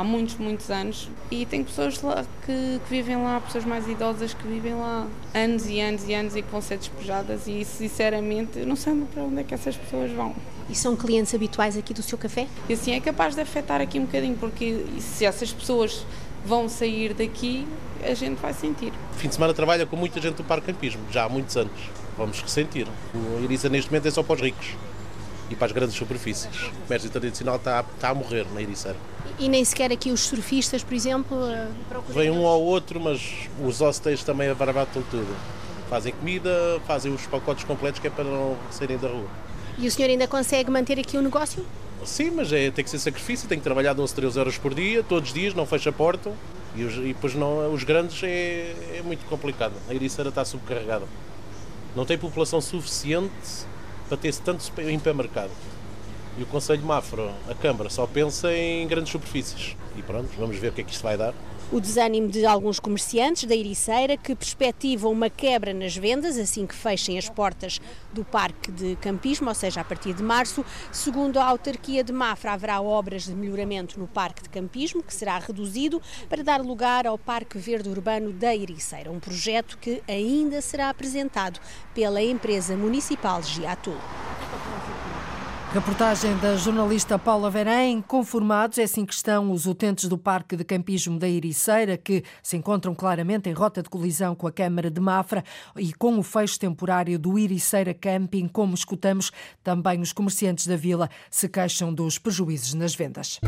[0.00, 4.32] há muitos, muitos anos e tem pessoas lá que, que, vivem lá, pessoas mais idosas
[4.32, 8.60] que vivem lá anos e anos e anos e que vão ser despejadas e sinceramente
[8.60, 10.34] eu não sei para onde é que essas pessoas vão.
[10.70, 12.46] E são clientes habituais aqui do seu café?
[12.68, 16.06] E assim é capaz de afetar aqui um bocadinho, porque se essas pessoas
[16.46, 17.66] vão sair daqui,
[18.02, 18.92] a gente vai sentir.
[19.18, 21.78] Fim de semana trabalha com muita gente do Parque Campismo, já há muitos anos.
[22.16, 22.86] Vamos ressentir.
[23.14, 24.76] O Irisa neste momento é só para os ricos
[25.50, 26.68] e para as grandes superfícies.
[26.68, 28.96] O comércio tradicional está, está a morrer na Ericeira.
[29.38, 31.36] E nem sequer aqui os surfistas, por exemplo?
[32.08, 35.36] Vem um ao outro, mas os hostels também abarbatam tudo.
[35.88, 39.26] Fazem comida, fazem os pacotes completos que é para não saírem da rua.
[39.76, 41.64] E o senhor ainda consegue manter aqui o negócio?
[42.04, 45.02] Sim, mas é, tem que ser sacrifício, tem que trabalhar 12, 13 euros por dia,
[45.02, 46.32] todos os dias, não fecha a porta.
[46.76, 49.72] E, os, e depois não, os grandes é, é muito complicado.
[49.88, 51.06] A Ericeira está subcarregada.
[51.96, 53.66] Não tem população suficiente
[54.16, 55.50] ter tanto hipermercado.
[56.38, 59.76] E o Conselho Mafra, a Câmara, só pensa em grandes superfícies.
[59.96, 61.34] E pronto, vamos ver o que é que isto vai dar
[61.72, 66.74] o desânimo de alguns comerciantes da Ericeira que perspectivam uma quebra nas vendas assim que
[66.74, 67.80] fechem as portas
[68.12, 70.64] do parque de campismo, ou seja, a partir de março.
[70.90, 75.38] Segundo a autarquia de Mafra, haverá obras de melhoramento no parque de campismo, que será
[75.38, 80.90] reduzido para dar lugar ao Parque Verde Urbano da Ericeira, um projeto que ainda será
[80.90, 81.60] apresentado
[81.94, 83.96] pela empresa municipal Giatul.
[85.72, 88.02] Reportagem da jornalista Paula Verém.
[88.02, 92.56] Conformados, é assim que estão os utentes do Parque de Campismo da Ericeira, que se
[92.56, 95.44] encontram claramente em rota de colisão com a Câmara de Mafra
[95.76, 98.48] e com o fecho temporário do Ericeira Camping.
[98.48, 99.30] Como escutamos,
[99.62, 103.38] também os comerciantes da vila se queixam dos prejuízos nas vendas.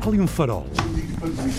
[0.00, 0.66] Ali um farol.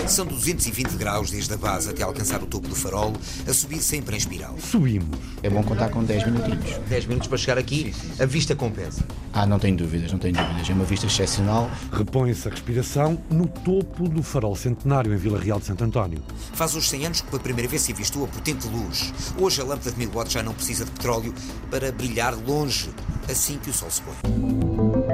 [0.07, 3.13] São 220 graus desde a base até alcançar o topo do farol,
[3.47, 4.55] a subir sempre em espiral.
[4.59, 5.17] Subimos.
[5.41, 6.77] É bom contar com 10 minutinhos.
[6.87, 9.03] 10 minutos para chegar aqui, a vista compensa.
[9.33, 10.69] Ah, não tenho dúvidas, não tenho dúvidas.
[10.69, 11.69] É uma vista excepcional.
[11.91, 16.21] Repõe-se a respiração no topo do farol centenário em Vila Real de Santo António.
[16.53, 19.13] Faz os 100 anos que pela primeira vez se avistou a potente luz.
[19.37, 21.33] Hoje a lâmpada de mil watts já não precisa de petróleo
[21.69, 22.89] para brilhar longe
[23.29, 25.04] assim que o sol se põe.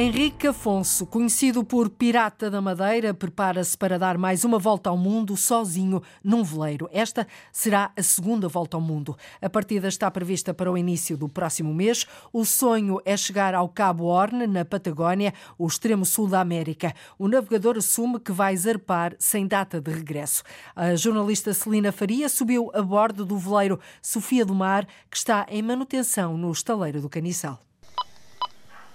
[0.00, 5.36] Henrique Afonso, conhecido por Pirata da Madeira, prepara-se para dar mais uma volta ao mundo
[5.36, 6.88] sozinho num veleiro.
[6.92, 9.18] Esta será a segunda volta ao mundo.
[9.42, 12.06] A partida está prevista para o início do próximo mês.
[12.32, 16.94] O sonho é chegar ao Cabo Horn, na Patagónia, o extremo sul da América.
[17.18, 20.44] O navegador assume que vai zarpar sem data de regresso.
[20.76, 25.60] A jornalista Celina Faria subiu a bordo do veleiro Sofia do Mar, que está em
[25.60, 27.67] manutenção no estaleiro do Caniçal.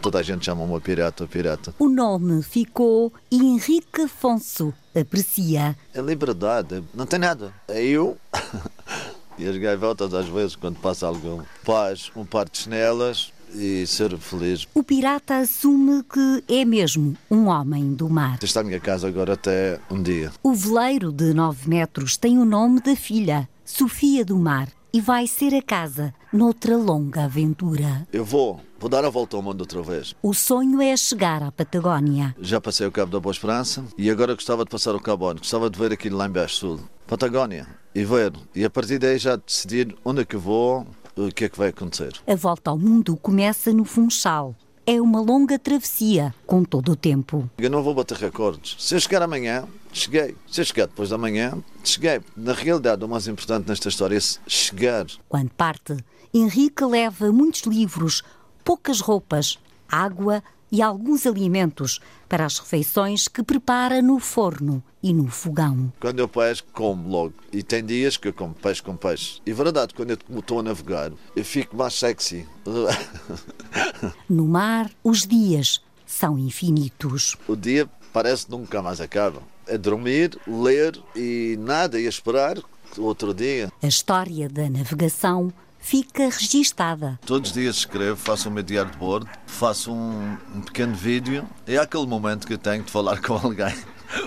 [0.03, 1.73] Toda a gente chama-me pirata, pirata.
[1.79, 5.77] O nome ficou Henrique Afonso aprecia.
[5.93, 7.53] É liberdade, não tem nada.
[7.69, 8.17] É eu
[9.39, 14.17] e as gaivotas às vezes quando passa algum paz, um par de chinelas e ser
[14.17, 14.67] feliz.
[14.73, 18.39] O pirata assume que é mesmo um homem do mar.
[18.43, 20.33] Está a minha casa agora até um dia.
[20.43, 25.27] O veleiro de 9 metros tem o nome da filha, Sofia do Mar, e vai
[25.27, 28.07] ser a casa noutra longa aventura.
[28.11, 30.13] Eu vou, vou dar a volta ao mundo outra vez.
[30.21, 32.35] O sonho é chegar à Patagónia.
[32.41, 35.39] Já passei o Cabo da Boa Esperança e agora gostava de passar o Cabo Ono.
[35.39, 36.79] Gostava de ver aquilo lá embaixo sul.
[37.07, 37.65] Patagónia.
[37.95, 38.33] E ver.
[38.53, 41.69] E a partir daí já decidir onde é que vou, o que é que vai
[41.69, 42.11] acontecer.
[42.27, 44.53] A volta ao mundo começa no Funchal.
[44.85, 47.49] É uma longa travessia, com todo o tempo.
[47.57, 48.75] Eu não vou bater recordes.
[48.79, 50.35] Se eu chegar amanhã, cheguei.
[50.51, 51.53] Se eu chegar depois da manhã,
[51.85, 52.19] cheguei.
[52.35, 55.05] Na realidade, o mais importante nesta história é chegar.
[55.29, 55.95] Quando parte,
[56.33, 58.23] Henrique leva muitos livros,
[58.63, 65.27] poucas roupas, água e alguns alimentos para as refeições que prepara no forno e no
[65.27, 65.93] fogão.
[65.99, 67.35] Quando eu pesco, como logo.
[67.51, 69.39] E tem dias que eu como peixe com peixe.
[69.45, 72.47] E verdade, quando eu estou a navegar, eu fico mais sexy.
[74.27, 77.37] no mar, os dias são infinitos.
[77.47, 79.43] O dia parece nunca mais acaba.
[79.67, 82.57] É dormir, ler e nada, e esperar
[82.97, 83.71] outro dia.
[83.81, 87.19] A história da navegação fica registada.
[87.25, 91.45] Todos os dias escrevo, faço o meu diário de bordo, faço um, um pequeno vídeo.
[91.67, 93.75] É aquele momento que eu tenho de falar com alguém.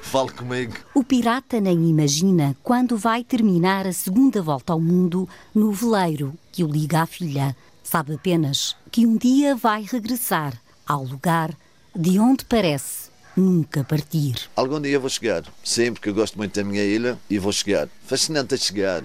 [0.03, 0.75] Fale comigo.
[0.95, 6.63] O pirata nem imagina quando vai terminar a segunda volta ao mundo no veleiro que
[6.63, 7.57] o liga à filha.
[7.83, 11.55] Sabe apenas que um dia vai regressar ao lugar
[11.95, 14.51] de onde parece nunca partir.
[14.57, 15.45] Algum dia vou chegar.
[15.63, 17.89] Sempre que eu gosto muito da minha ilha e vou chegar.
[18.07, 19.05] Fascinante a chegar.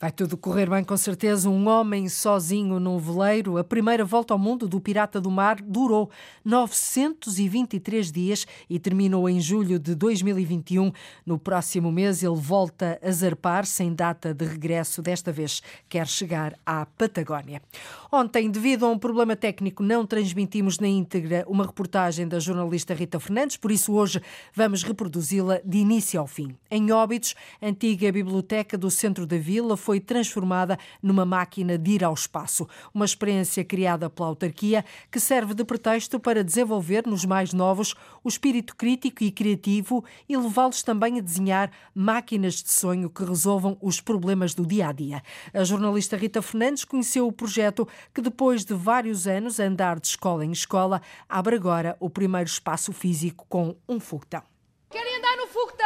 [0.00, 1.48] Vai tudo correr bem, com certeza.
[1.48, 3.56] Um homem sozinho num veleiro.
[3.56, 6.10] A primeira volta ao mundo do Pirata do Mar durou
[6.44, 10.90] 923 dias e terminou em julho de 2021.
[11.24, 15.00] No próximo mês, ele volta a zarpar, sem data de regresso.
[15.00, 17.62] Desta vez, quer chegar à Patagónia.
[18.10, 23.20] Ontem, devido a um problema técnico, não transmitimos na íntegra uma reportagem da jornalista Rita
[23.20, 24.20] Fernandes, por isso hoje
[24.52, 26.56] vamos reproduzi-la de início ao fim.
[26.70, 32.14] Em Óbidos, antiga biblioteca do centro da vila foi transformada numa máquina de ir ao
[32.14, 32.66] espaço.
[32.94, 38.28] Uma experiência criada pela autarquia que serve de pretexto para desenvolver nos mais novos o
[38.28, 44.00] espírito crítico e criativo e levá-los também a desenhar máquinas de sonho que resolvam os
[44.00, 45.22] problemas do dia a dia.
[45.52, 50.06] A jornalista Rita Fernandes conheceu o projeto que, depois de vários anos a andar de
[50.06, 54.42] escola em escola, abre agora o primeiro espaço físico com um foguetão.
[54.88, 55.84] Querem andar no foguetão?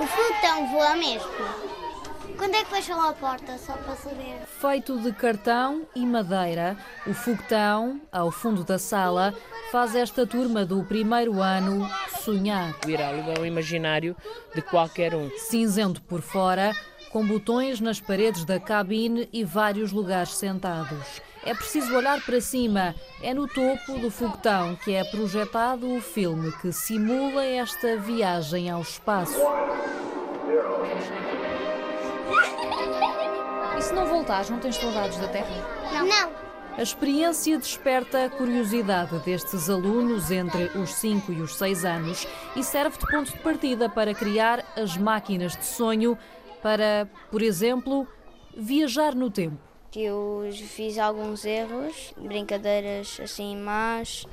[0.00, 1.61] O foguetão voa mesmo.
[2.42, 4.40] Quando é que fecham a porta, só para saber?
[4.60, 6.76] Feito de cartão e madeira,
[7.06, 9.32] o foguetão, ao fundo da sala,
[9.70, 11.88] faz esta turma do primeiro ano
[12.20, 12.74] sonhar.
[12.88, 14.16] Ir ao imaginário
[14.52, 15.30] de qualquer um.
[15.38, 16.72] Cinzento por fora,
[17.12, 21.22] com botões nas paredes da cabine e vários lugares sentados.
[21.46, 22.92] É preciso olhar para cima.
[23.22, 28.80] É no topo do foguetão que é projetado o filme que simula esta viagem ao
[28.80, 29.38] espaço.
[33.92, 35.54] Se não voltares, não tens saudades da Terra?
[35.92, 36.06] Não.
[36.06, 36.32] Não.
[36.78, 42.26] A experiência desperta a curiosidade destes alunos entre os 5 e os 6 anos
[42.56, 46.16] e serve de ponto de partida para criar as máquinas de sonho
[46.62, 48.08] para, por exemplo,
[48.56, 49.58] viajar no tempo.
[49.94, 54.24] Eu fiz alguns erros, brincadeiras assim más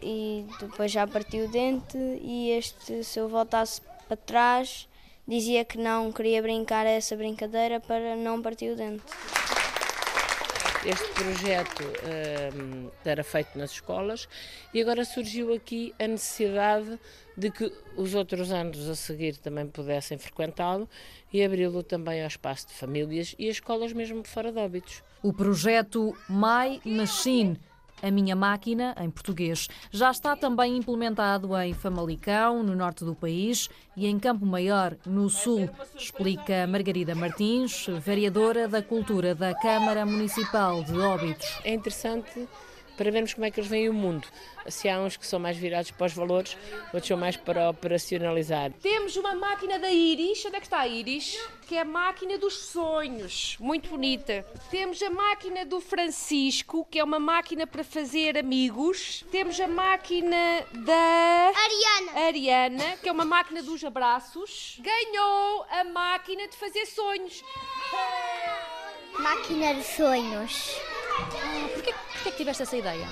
[0.00, 4.88] e depois já parti o dente e este, se eu voltasse para trás,
[5.30, 9.04] dizia que não queria brincar essa brincadeira para não partir o dente.
[10.84, 11.84] Este projeto
[12.56, 14.26] um, era feito nas escolas
[14.74, 16.98] e agora surgiu aqui a necessidade
[17.36, 20.88] de que os outros anos a seguir também pudessem frequentá-lo
[21.32, 25.02] e abri-lo também ao espaço de famílias e as escolas mesmo fora de óbitos.
[25.22, 27.60] O projeto My Machine
[28.02, 33.68] a Minha Máquina, em português, já está também implementado em Famalicão, no norte do país,
[33.96, 40.82] e em Campo Maior, no sul, explica Margarida Martins, vereadora da Cultura da Câmara Municipal
[40.82, 41.60] de Óbidos.
[41.64, 42.48] É interessante
[43.00, 44.28] para vermos como é que eles veem o mundo.
[44.68, 46.54] Se há uns que são mais virados para os valores,
[46.92, 48.72] outros são mais para operacionalizar.
[48.82, 51.40] Temos uma máquina da Iris, onde é que está a Iris?
[51.66, 54.44] Que é a máquina dos sonhos, muito bonita.
[54.70, 59.24] Temos a máquina do Francisco, que é uma máquina para fazer amigos.
[59.30, 64.78] Temos a máquina da Ariana, Ariana que é uma máquina dos abraços.
[64.78, 67.42] Ganhou a máquina de fazer sonhos.
[69.18, 70.99] Máquina de sonhos.
[71.20, 73.06] Ah, porquê, porquê que tiveste essa ideia?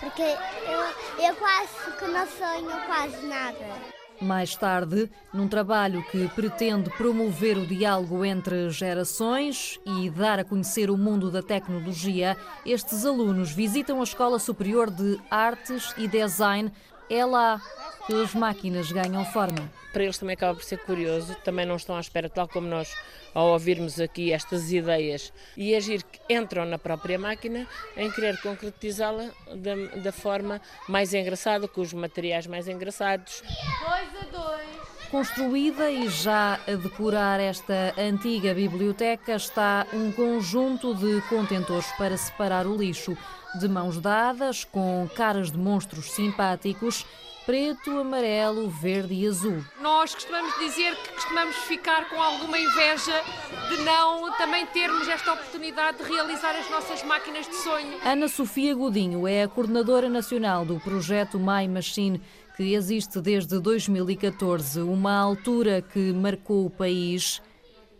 [0.00, 3.96] Porque eu, eu quase que não sonho quase nada.
[4.20, 10.90] Mais tarde, num trabalho que pretende promover o diálogo entre gerações e dar a conhecer
[10.90, 16.72] o mundo da tecnologia, estes alunos visitam a Escola Superior de Artes e Design.
[17.10, 17.60] É lá
[18.06, 19.70] que as máquinas ganham forma.
[19.92, 22.94] Para eles também acaba por ser curioso, também não estão à espera, tal como nós,
[23.36, 29.28] ao ouvirmos aqui estas ideias e agir que entram na própria máquina, em querer concretizá-la
[29.54, 33.42] da, da forma mais engraçada, com os materiais mais engraçados.
[33.42, 34.86] Dois a dois.
[35.10, 42.66] Construída e já a decorar esta antiga biblioteca está um conjunto de contentores para separar
[42.66, 43.16] o lixo,
[43.58, 47.04] de mãos dadas, com caras de monstros simpáticos
[47.46, 49.64] preto, amarelo, verde e azul.
[49.80, 53.22] Nós costumamos dizer que costumamos ficar com alguma inveja
[53.68, 57.98] de não também termos esta oportunidade de realizar as nossas máquinas de sonho.
[58.04, 62.20] Ana Sofia Godinho é a coordenadora nacional do projeto My Machine,
[62.56, 67.40] que existe desde 2014, uma altura que marcou o país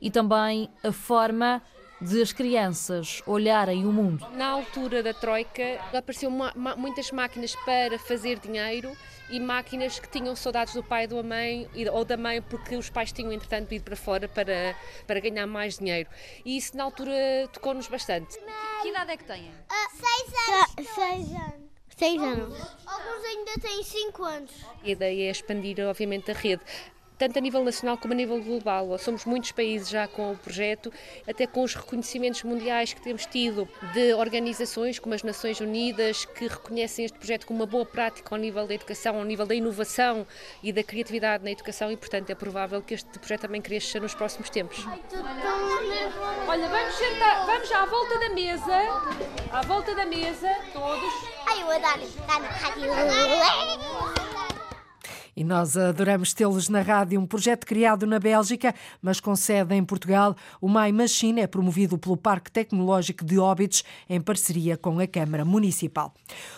[0.00, 1.62] e também a forma
[2.00, 4.26] de as crianças olharem o mundo.
[4.32, 6.30] Na altura da Troika, apareceu
[6.76, 8.96] muitas máquinas para fazer dinheiro
[9.30, 12.90] e máquinas que tinham saudades do pai ou da mãe, ou da mãe porque os
[12.90, 16.08] pais tinham entretanto ido para fora para, para ganhar mais dinheiro.
[16.44, 17.14] E isso na altura
[17.52, 18.38] tocou-nos bastante.
[18.82, 19.48] Que idade é que têm?
[19.48, 20.94] Uh, seis anos.
[20.94, 21.66] seis anos.
[21.96, 22.58] Seis anos.
[22.86, 24.50] Alguns ainda têm cinco anos.
[24.84, 26.62] A ideia é expandir, obviamente, a rede
[27.18, 28.98] tanto a nível nacional como a nível global.
[28.98, 30.92] Somos muitos países já com o projeto,
[31.26, 36.46] até com os reconhecimentos mundiais que temos tido de organizações como as Nações Unidas, que
[36.46, 40.26] reconhecem este projeto como uma boa prática ao nível da educação, ao nível da inovação
[40.62, 44.14] e da criatividade na educação e, portanto, é provável que este projeto também cresça nos
[44.14, 44.84] próximos tempos.
[46.48, 48.76] Olha, vamos sentar, vamos à volta da mesa,
[49.52, 51.12] à volta da mesa, todos.
[51.46, 54.45] Ai, eu adoro estar na rádio.
[55.36, 59.84] E nós adoramos tê-los na rádio, um projeto criado na Bélgica, mas com sede em
[59.84, 60.34] Portugal.
[60.62, 65.44] O My Machine é promovido pelo Parque Tecnológico de Óbidos, em parceria com a Câmara
[65.44, 66.14] Municipal.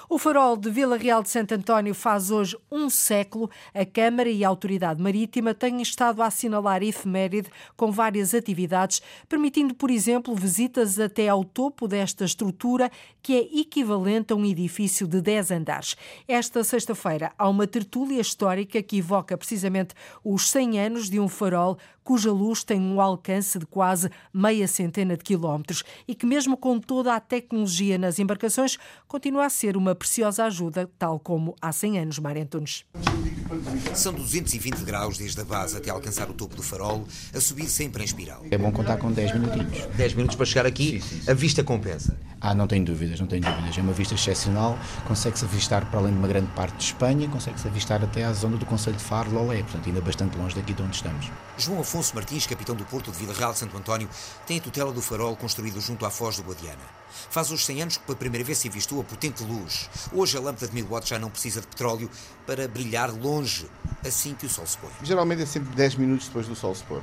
[0.08, 3.50] O farol de Vila Real de Santo António faz hoje um século.
[3.74, 9.74] A Câmara e a Autoridade Marítima têm estado a assinalar efeméride com várias atividades, permitindo,
[9.74, 15.20] por exemplo, visitas até ao topo desta estrutura, que é equivalente a um edifício de
[15.20, 15.96] 10 andares.
[16.28, 21.78] Esta sexta-feira há uma tertúlia histórica que evoca precisamente os 100 anos de um farol
[22.08, 26.80] cuja luz tem um alcance de quase meia centena de quilómetros e que, mesmo com
[26.80, 31.98] toda a tecnologia nas embarcações, continua a ser uma preciosa ajuda, tal como há 100
[31.98, 32.86] anos, Mário Antunes.
[33.94, 38.02] São 220 graus desde a base até alcançar o topo do farol, a subir sempre
[38.02, 38.42] em espiral.
[38.50, 39.86] É bom contar com 10 minutinhos.
[39.94, 41.30] 10 minutos para chegar aqui, sim, sim, sim.
[41.30, 42.18] a vista compensa.
[42.40, 43.76] Ah, não tenho dúvidas, não tenho dúvidas.
[43.76, 47.66] É uma vista excepcional, consegue-se avistar para além de uma grande parte de Espanha, consegue-se
[47.66, 50.80] avistar até à zona do Conselho de Faro, Lolé, portanto ainda bastante longe daqui de
[50.80, 51.32] onde estamos.
[51.56, 54.08] João Afonso Martins, capitão do Porto de Vila Real de Santo António,
[54.46, 56.78] tem a tutela do farol construído junto à foz do Guadiana.
[57.28, 59.90] Faz os 100 anos que pela primeira vez se investiu a potente luz.
[60.12, 62.08] Hoje a lâmpada de 1000 watts já não precisa de petróleo
[62.46, 63.66] para brilhar longe,
[64.06, 64.90] assim que o sol se põe.
[65.02, 67.02] Geralmente é sempre 10 minutos depois do sol se pôr.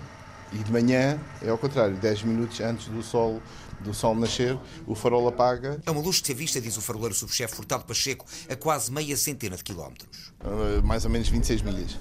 [0.53, 3.41] E de manhã é ao contrário, 10 minutos antes do sol
[3.85, 5.79] do sol nascer, o farol apaga.
[5.85, 9.15] É uma luz de ser vista, diz o faroleiro subchefe Furtado Pacheco, a quase meia
[9.15, 10.33] centena de quilómetros.
[10.41, 11.97] Uh, mais ou menos 26 milhas.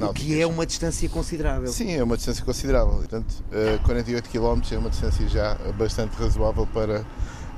[0.00, 1.72] O que é uma distância considerável.
[1.72, 2.94] Sim, é uma distância considerável.
[2.94, 7.04] Portanto, uh, 48 quilómetros é uma distância já bastante razoável para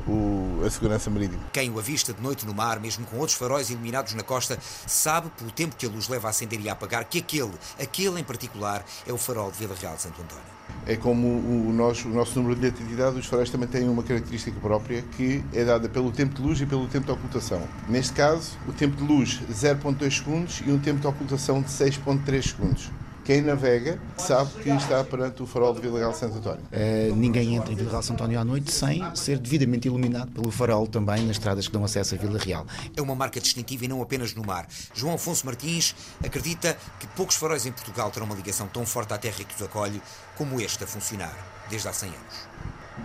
[0.08, 1.40] o, a segurança marítima.
[1.52, 5.30] Quem o avista de noite no mar, mesmo com outros faróis iluminados na costa, sabe,
[5.36, 8.24] pelo tempo que a luz leva a acender e a apagar, que aquele, aquele em
[8.24, 10.58] particular, é o farol de Vila Real de Santo António.
[10.86, 14.58] É como o, nosso, o nosso número de atividade, os faróis também têm uma característica
[14.60, 17.62] própria que é dada pelo tempo de luz e pelo tempo de ocultação.
[17.88, 22.42] Neste caso, o tempo de luz 0.2 segundos e um tempo de ocultação de 6.3
[22.42, 22.90] segundos.
[23.28, 26.64] Quem navega sabe que está perante o farol de Vila Real Santo António.
[26.72, 30.50] Uh, ninguém entra em Vila Real Santo António à noite sem ser devidamente iluminado pelo
[30.50, 32.66] farol também nas estradas que dão acesso a Vila Real.
[32.96, 34.66] É uma marca distintiva e não apenas no mar.
[34.94, 39.18] João Afonso Martins acredita que poucos faróis em Portugal terão uma ligação tão forte à
[39.18, 40.00] terra que os acolhe
[40.34, 41.36] como este a funcionar
[41.68, 42.48] desde há 100 anos.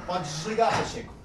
[0.07, 1.22] Podes desligar, Pacheco.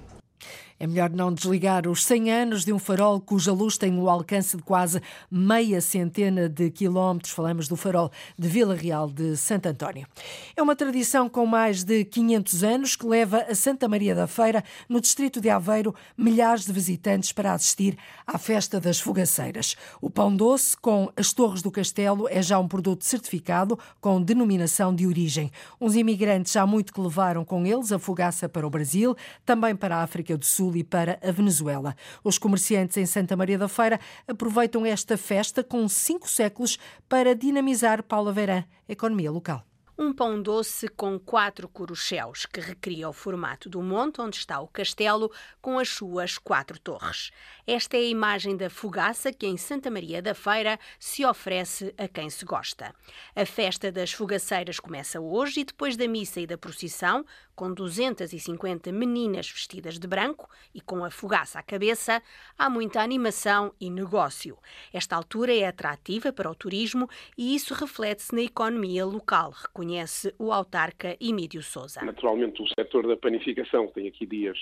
[0.81, 4.55] É melhor não desligar os 100 anos de um farol cuja luz tem um alcance
[4.55, 7.33] de quase meia centena de quilómetros.
[7.33, 10.07] Falamos do farol de Vila Real de Santo António.
[10.55, 14.63] É uma tradição com mais de 500 anos que leva a Santa Maria da Feira,
[14.87, 19.75] no distrito de Aveiro, milhares de visitantes para assistir à festa das fogaceiras.
[19.99, 24.95] O pão doce com as torres do castelo é já um produto certificado com denominação
[24.95, 25.51] de origem.
[25.81, 29.13] Uns imigrantes já muito que levaram com eles a fogaça para o Brasil,
[29.45, 31.95] também para a África do Sul e para a Venezuela.
[32.23, 36.77] Os comerciantes em Santa Maria da Feira aproveitam esta festa com cinco séculos
[37.07, 39.65] para dinamizar Paula Verã, economia local
[39.99, 44.67] um pão doce com quatro corucheus, que recria o formato do monte onde está o
[44.67, 45.29] castelo,
[45.61, 47.31] com as suas quatro torres.
[47.67, 52.07] Esta é a imagem da fogaça que em Santa Maria da Feira se oferece a
[52.07, 52.95] quem se gosta.
[53.35, 57.25] A festa das fogaceiras começa hoje e depois da missa e da procissão,
[57.59, 62.23] com 250 meninas vestidas de branco e com a fogaça à cabeça,
[62.57, 64.57] há muita animação e negócio.
[64.93, 70.53] Esta altura é atrativa para o turismo e isso reflete-se na economia local, reconhece o
[70.53, 72.01] autarca Emílio Souza.
[72.01, 74.57] Naturalmente, o setor da panificação tem aqui dias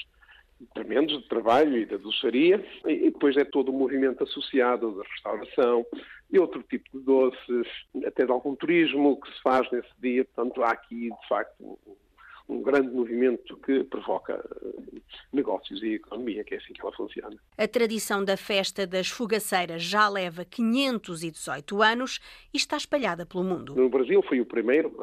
[0.73, 5.85] tremendos de trabalho e da doçaria, e depois é todo o movimento associado da restauração
[6.31, 7.67] e outro tipo de doces,
[8.07, 10.25] até de algum turismo que se faz nesse dia.
[10.25, 11.77] Portanto, há aqui, de facto,
[12.49, 14.99] um grande movimento que provoca eh,
[15.33, 17.35] negócios e economia, que é assim que ela funciona.
[17.57, 22.19] A tradição da festa das fogaceiras já leva 518 anos
[22.53, 23.75] e está espalhada pelo mundo.
[23.75, 24.95] No Brasil foi o primeiro.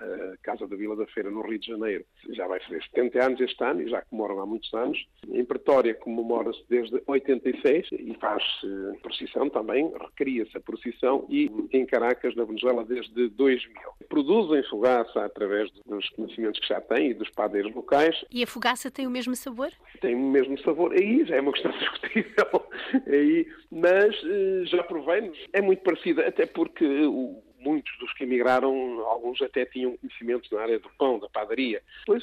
[0.00, 3.40] A Casa da Vila da Feira, no Rio de Janeiro, já vai fazer 70 anos
[3.40, 4.98] este ano e já comemoram há muitos anos.
[5.28, 8.66] Em Pretória comemora-se desde 86 e faz-se
[9.02, 13.74] procissão também, recria-se a procissão e em Caracas, na Venezuela, desde 2000.
[14.08, 18.24] Produzem fogaça através dos conhecimentos que já têm e dos padeiros locais.
[18.30, 19.70] E a fogaça tem o mesmo sabor?
[20.00, 20.92] Tem o mesmo sabor.
[20.92, 22.66] Aí já é uma questão discutível.
[23.06, 25.38] Aí, mas eh, já provemos.
[25.52, 30.60] É muito parecida, até porque o muitos dos que emigraram, alguns até tinham conhecimentos na
[30.60, 31.82] área do pão, da padaria.
[32.04, 32.22] Pois,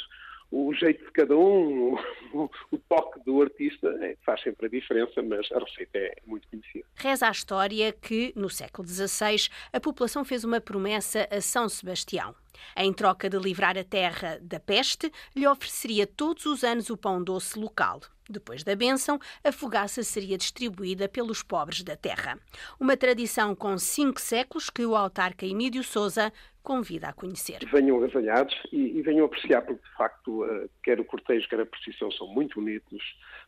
[0.51, 1.93] o jeito de cada um,
[2.33, 6.47] o, o toque do artista é, faz sempre a diferença, mas a receita é muito
[6.47, 6.85] conhecida.
[6.95, 12.35] Reza a história que, no século XVI, a população fez uma promessa a São Sebastião.
[12.75, 17.23] Em troca de livrar a terra da peste, lhe ofereceria todos os anos o pão
[17.23, 18.01] doce local.
[18.29, 22.37] Depois da bênção, a fogaça seria distribuída pelos pobres da terra.
[22.79, 26.31] Uma tradição com cinco séculos que o autarca Emílio Souza
[26.63, 27.59] convida a conhecer.
[27.71, 31.65] Venham agasalhados e, e venham apreciar, porque de facto, uh, quer o cortejo, quer a
[31.65, 33.01] procissão são muito bonitos,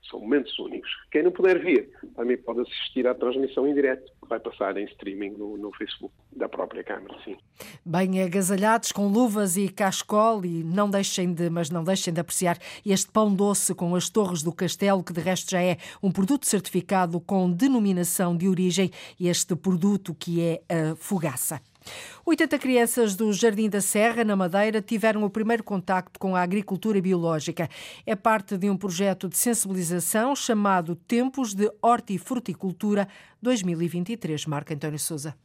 [0.09, 0.89] são momentos únicos.
[1.11, 4.85] Quem não puder vir, também pode assistir à transmissão em direto, que vai passar em
[4.85, 7.37] streaming no, no Facebook da própria Câmara, sim.
[7.85, 12.57] Bem agasalhados, com luvas e cascol, e não deixem de, mas não deixem de apreciar
[12.85, 16.45] este pão doce com as torres do castelo, que de resto já é um produto
[16.45, 18.89] certificado com denominação de origem,
[19.19, 21.61] este produto que é a fogaça.
[22.25, 27.01] 80 crianças do Jardim da Serra, na Madeira, tiveram o primeiro contacto com a agricultura
[27.01, 27.69] biológica.
[28.05, 33.07] É parte de um projeto de sensibilização chamado Tempos de Hortifruticultura
[33.41, 34.45] 2023.
[34.45, 35.35] Marco António Souza.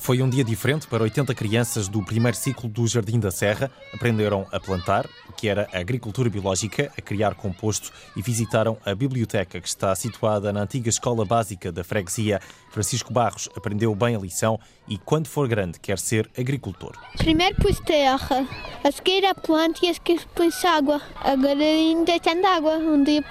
[0.00, 3.70] Foi um dia diferente para 80 crianças do primeiro ciclo do Jardim da Serra.
[3.92, 8.94] Aprenderam a plantar, o que era a agricultura biológica, a criar composto e visitaram a
[8.94, 12.40] biblioteca que está situada na antiga escola básica da freguesia.
[12.70, 14.58] Francisco Barros aprendeu bem a lição
[14.90, 16.96] e, quando for grande, quer ser agricultor.
[17.16, 18.44] Primeiro pus terra,
[18.82, 21.00] a seguir a planta e a seguir pus água.
[21.20, 23.24] Agora ainda tem água, um dia,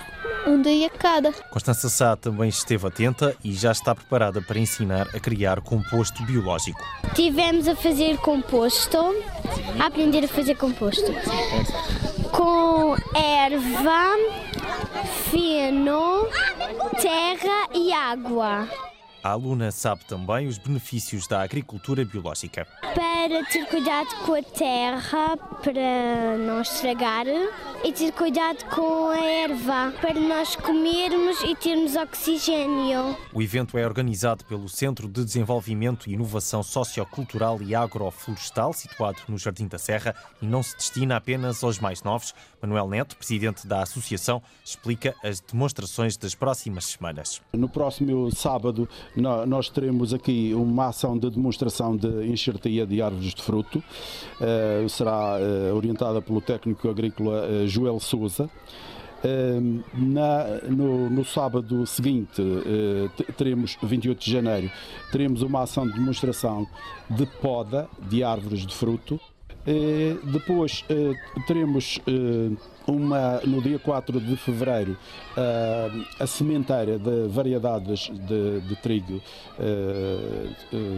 [0.47, 1.33] um dia cada.
[1.33, 6.79] Constança Sá também esteve atenta e já está preparada para ensinar a criar composto biológico.
[7.13, 8.97] Tivemos a fazer composto,
[9.77, 11.11] a aprender a fazer composto.
[12.31, 14.15] Com erva,
[15.29, 16.25] feno,
[17.01, 18.65] terra e água.
[19.21, 22.65] A aluna sabe também os benefícios da agricultura biológica.
[22.81, 27.25] Para ter cuidado com a terra, para não estragar,
[27.83, 33.17] e ter cuidado com a erva, para nós comermos e termos oxigênio.
[33.33, 39.37] O evento é organizado pelo Centro de Desenvolvimento e Inovação Sociocultural e Agroflorestal, situado no
[39.37, 42.33] Jardim da Serra, e não se destina apenas aos mais novos.
[42.61, 47.41] Manuel Neto, presidente da associação, explica as demonstrações das próximas semanas.
[47.53, 53.41] No próximo sábado, nós teremos aqui uma ação de demonstração de enxertia de árvores de
[53.41, 53.83] fruto.
[54.89, 55.37] Será
[55.75, 58.49] orientada pelo técnico agrícola Joel Souza.
[59.93, 62.41] Na, no, no, sábado seguinte,
[63.35, 64.71] teremos, 28 de janeiro,
[65.11, 66.65] teremos uma ação de demonstração
[67.09, 69.19] de poda de árvores de fruto.
[70.23, 70.83] Depois
[71.45, 71.99] teremos
[72.87, 74.97] uma, no dia 4 de fevereiro,
[76.19, 79.21] a sementeira de variedades de, de trigo,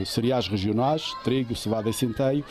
[0.06, 2.46] cereais regionais, trigo, cevada e centeio,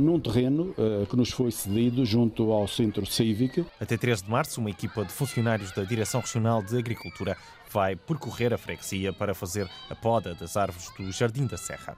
[0.00, 0.74] num terreno
[1.08, 3.66] que nos foi cedido junto ao Centro Cívico.
[3.80, 7.36] Até 3 de março, uma equipa de funcionários da Direção Regional de Agricultura
[7.70, 11.96] vai percorrer a freguesia para fazer a poda das árvores do Jardim da Serra.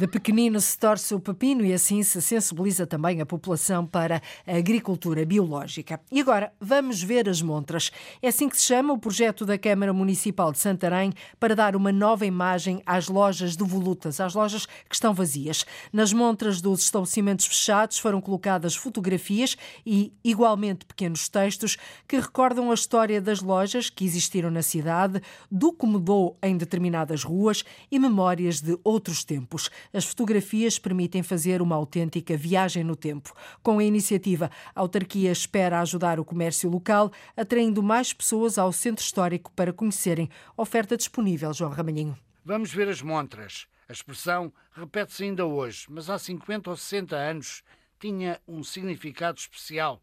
[0.00, 4.56] De pequenino se torce o pepino e assim se sensibiliza também a população para a
[4.56, 6.00] agricultura biológica.
[6.10, 7.90] E agora vamos ver as montras.
[8.22, 11.92] É assim que se chama o projeto da Câmara Municipal de Santarém para dar uma
[11.92, 15.66] nova imagem às lojas de volutas, às lojas que estão vazias.
[15.92, 21.76] Nas montras dos estabelecimentos fechados foram colocadas fotografias e, igualmente, pequenos textos
[22.08, 25.20] que recordam a história das lojas que existiram na cidade,
[25.50, 29.68] do que mudou em determinadas ruas e memórias de outros tempos.
[29.92, 33.34] As fotografias permitem fazer uma autêntica viagem no tempo.
[33.62, 39.04] Com a iniciativa, a autarquia espera ajudar o comércio local, atraindo mais pessoas ao centro
[39.04, 41.52] histórico para conhecerem oferta disponível.
[41.52, 42.16] João Ramalhinho.
[42.44, 43.66] Vamos ver as montras.
[43.88, 47.64] A expressão repete-se ainda hoje, mas há 50 ou 60 anos
[47.98, 50.00] tinha um significado especial,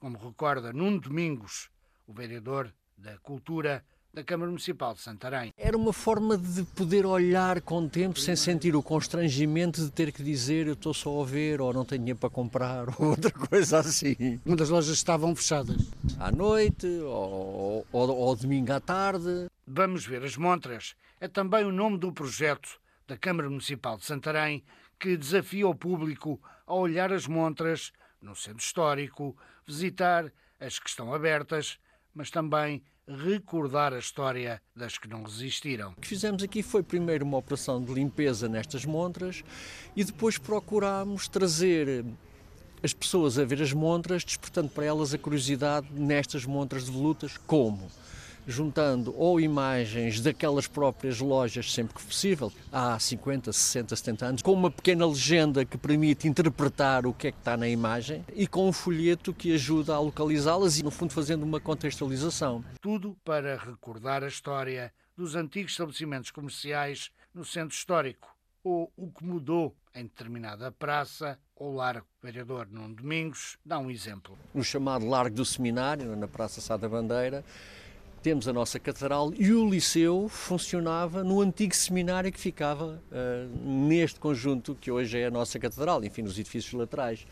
[0.00, 1.68] como recorda Nuno Domingos,
[2.06, 3.84] o vereador da Cultura
[4.16, 5.52] da Câmara Municipal de Santarém.
[5.58, 10.22] Era uma forma de poder olhar com tempo sem sentir o constrangimento de ter que
[10.22, 13.80] dizer eu estou só a ver ou não tenho dinheiro para comprar ou outra coisa
[13.80, 14.40] assim.
[14.42, 15.76] Muitas lojas estavam fechadas.
[16.18, 19.48] À noite ou, ou, ou domingo à tarde.
[19.66, 20.96] Vamos ver as montras.
[21.20, 24.64] É também o nome do projeto da Câmara Municipal de Santarém
[24.98, 27.92] que desafia o público a olhar as montras
[28.22, 29.36] no centro histórico,
[29.66, 31.78] visitar as que estão abertas,
[32.14, 35.92] mas também recordar a história das que não resistiram.
[35.96, 39.44] O que fizemos aqui foi primeiro uma operação de limpeza nestas montras
[39.94, 42.04] e depois procurámos trazer
[42.82, 47.38] as pessoas a ver as montras, despertando para elas a curiosidade nestas montras de volutas.
[47.46, 47.88] Como?
[48.46, 54.52] Juntando ou imagens daquelas próprias lojas sempre que possível, há 50, 60, 70 anos, com
[54.52, 58.68] uma pequena legenda que permite interpretar o que é que está na imagem e com
[58.68, 62.64] um folheto que ajuda a localizá-las e, no fundo, fazendo uma contextualização.
[62.80, 69.24] Tudo para recordar a história dos antigos estabelecimentos comerciais no centro histórico ou o que
[69.24, 72.06] mudou em determinada praça ou largo.
[72.20, 74.36] O vereador Nuno Domingos dá um exemplo.
[74.52, 77.44] No chamado Largo do Seminário, na Praça Sá da Bandeira,
[78.26, 84.18] temos a nossa catedral e o liceu funcionava no antigo seminário que ficava uh, neste
[84.18, 87.24] conjunto que hoje é a nossa catedral, enfim, nos edifícios laterais.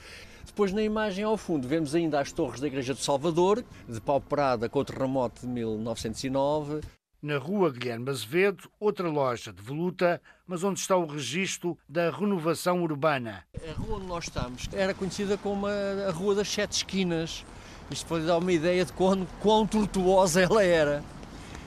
[0.47, 4.69] Depois, na imagem ao fundo, vemos ainda as torres da Igreja de Salvador, de pauperada
[4.69, 6.81] com o terremoto de 1909.
[7.21, 12.81] Na rua Guilherme Azevedo, outra loja de voluta, mas onde está o registro da renovação
[12.85, 13.45] urbana.
[13.69, 17.45] A rua onde nós estamos era conhecida como a Rua das Sete Esquinas.
[17.91, 21.03] Isto pode dar uma ideia de quão, quão tortuosa ela era.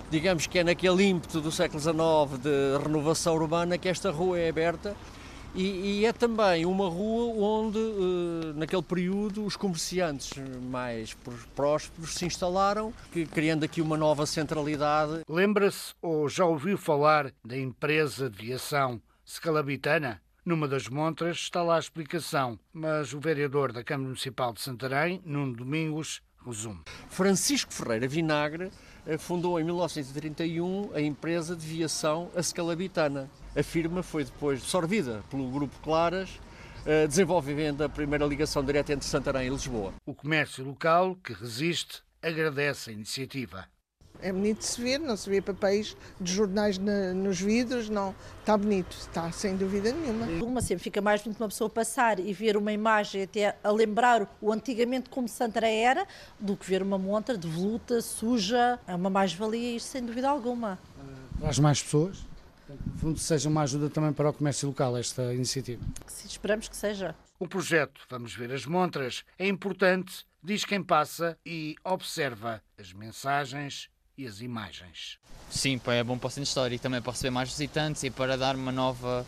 [0.09, 4.49] Digamos que é naquele ímpeto do século XIX de renovação urbana que esta rua é
[4.49, 4.95] aberta
[5.57, 10.31] e, e, é também uma rua onde, uh, naquele período, os comerciantes
[10.69, 11.17] mais
[11.55, 12.93] prósperos se instalaram,
[13.33, 15.21] criando aqui uma nova centralidade.
[15.27, 20.21] Lembra-se ou já ouviu falar da empresa de viação Scalabitana?
[20.47, 25.21] Numa das montras está lá a explicação, mas o vereador da Câmara Municipal de Santarém,
[25.25, 26.79] Nuno Domingos, resume.
[27.09, 28.71] Francisco Ferreira Vinagre
[29.05, 35.51] eh, fundou em 1931 a empresa de viação Scalabitana a firma foi depois absorvida pelo
[35.51, 36.39] Grupo Claras,
[36.85, 39.95] eh, desenvolvendo a primeira ligação direta entre Santarém e Lisboa.
[40.05, 43.67] O comércio local, que resiste, agradece a iniciativa.
[44.21, 48.15] É bonito de se ver, não se vê papéis de jornais na, nos vidros, não.
[48.39, 50.25] Está bonito, está sem dúvida nenhuma.
[50.43, 54.37] Uma sempre fica mais bonito uma pessoa passar e ver uma imagem até a lembrar
[54.41, 56.07] o antigamente como Santarém era,
[56.39, 58.79] do que ver uma montra de voluta, suja.
[58.87, 60.79] É uma mais-valia isto, sem dúvida alguma.
[61.39, 62.25] Traz mais pessoas?
[62.69, 65.83] no fundo, seja uma ajuda também para o comércio local, esta iniciativa.
[66.07, 67.15] Sim, esperamos que seja.
[67.39, 73.89] O projeto Vamos Ver as Montras é importante, diz quem passa e observa as mensagens
[74.17, 75.19] e as imagens.
[75.49, 78.55] Sim, é bom para o centro histórico também para receber mais visitantes e para dar
[78.55, 79.25] uma nova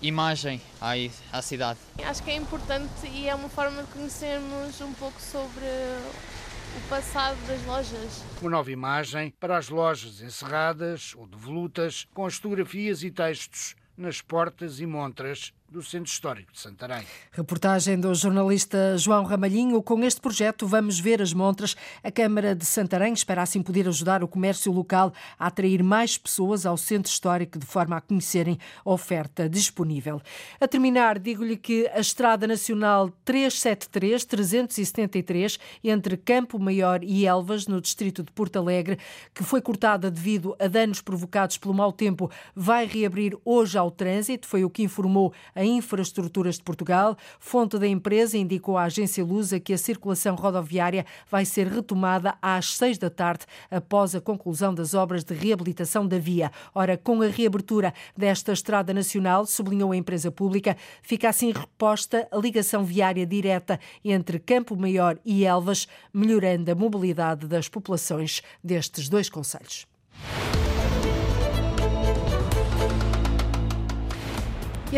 [0.00, 0.92] imagem à,
[1.32, 1.78] à cidade.
[2.02, 7.36] Acho que é importante e é uma forma de conhecermos um pouco sobre o passado
[7.46, 8.24] das lojas.
[8.40, 14.20] Uma nova imagem para as lojas encerradas ou devolutas, com as fotografias e textos nas
[14.20, 17.04] portas e montras do Centro Histórico de Santarém.
[17.32, 19.82] Reportagem do jornalista João Ramalhinho.
[19.82, 21.76] Com este projeto vamos ver as montras.
[22.02, 26.64] A Câmara de Santarém espera assim poder ajudar o comércio local a atrair mais pessoas
[26.64, 30.22] ao Centro Histórico de forma a conhecerem a oferta disponível.
[30.60, 38.22] A terminar, digo-lhe que a Estrada Nacional 373-373 entre Campo Maior e Elvas, no distrito
[38.22, 38.98] de Porto Alegre,
[39.34, 44.46] que foi cortada devido a danos provocados pelo mau tempo, vai reabrir hoje ao trânsito.
[44.46, 47.16] Foi o que informou a Infraestruturas de Portugal.
[47.40, 52.76] Fonte da empresa indicou à agência Lusa que a circulação rodoviária vai ser retomada às
[52.76, 56.52] seis da tarde, após a conclusão das obras de reabilitação da via.
[56.74, 62.36] Ora, com a reabertura desta estrada nacional, sublinhou a empresa pública, fica assim reposta a
[62.36, 69.30] ligação viária direta entre Campo Maior e Elvas, melhorando a mobilidade das populações destes dois
[69.30, 69.86] conselhos.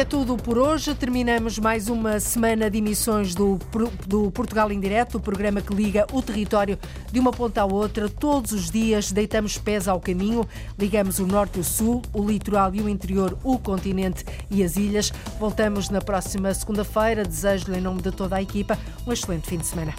[0.01, 0.94] É tudo por hoje.
[0.94, 3.59] Terminamos mais uma semana de emissões do,
[4.07, 6.78] do Portugal em Direto, o programa que liga o território
[7.11, 8.09] de uma ponta à outra.
[8.09, 10.46] Todos os dias deitamos pés ao caminho,
[10.78, 14.76] ligamos o norte e o sul, o litoral e o interior, o continente e as
[14.76, 15.12] ilhas.
[15.40, 17.24] Voltamos na próxima segunda-feira.
[17.24, 19.94] Desejo-lhe, em nome de toda a equipa, um excelente fim de semana.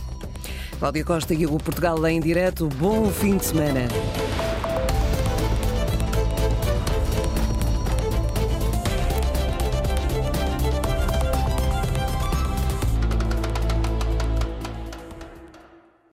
[0.80, 2.70] Cláudia Costa e o Portugal em Direto.
[2.80, 3.82] Bom fim de semana.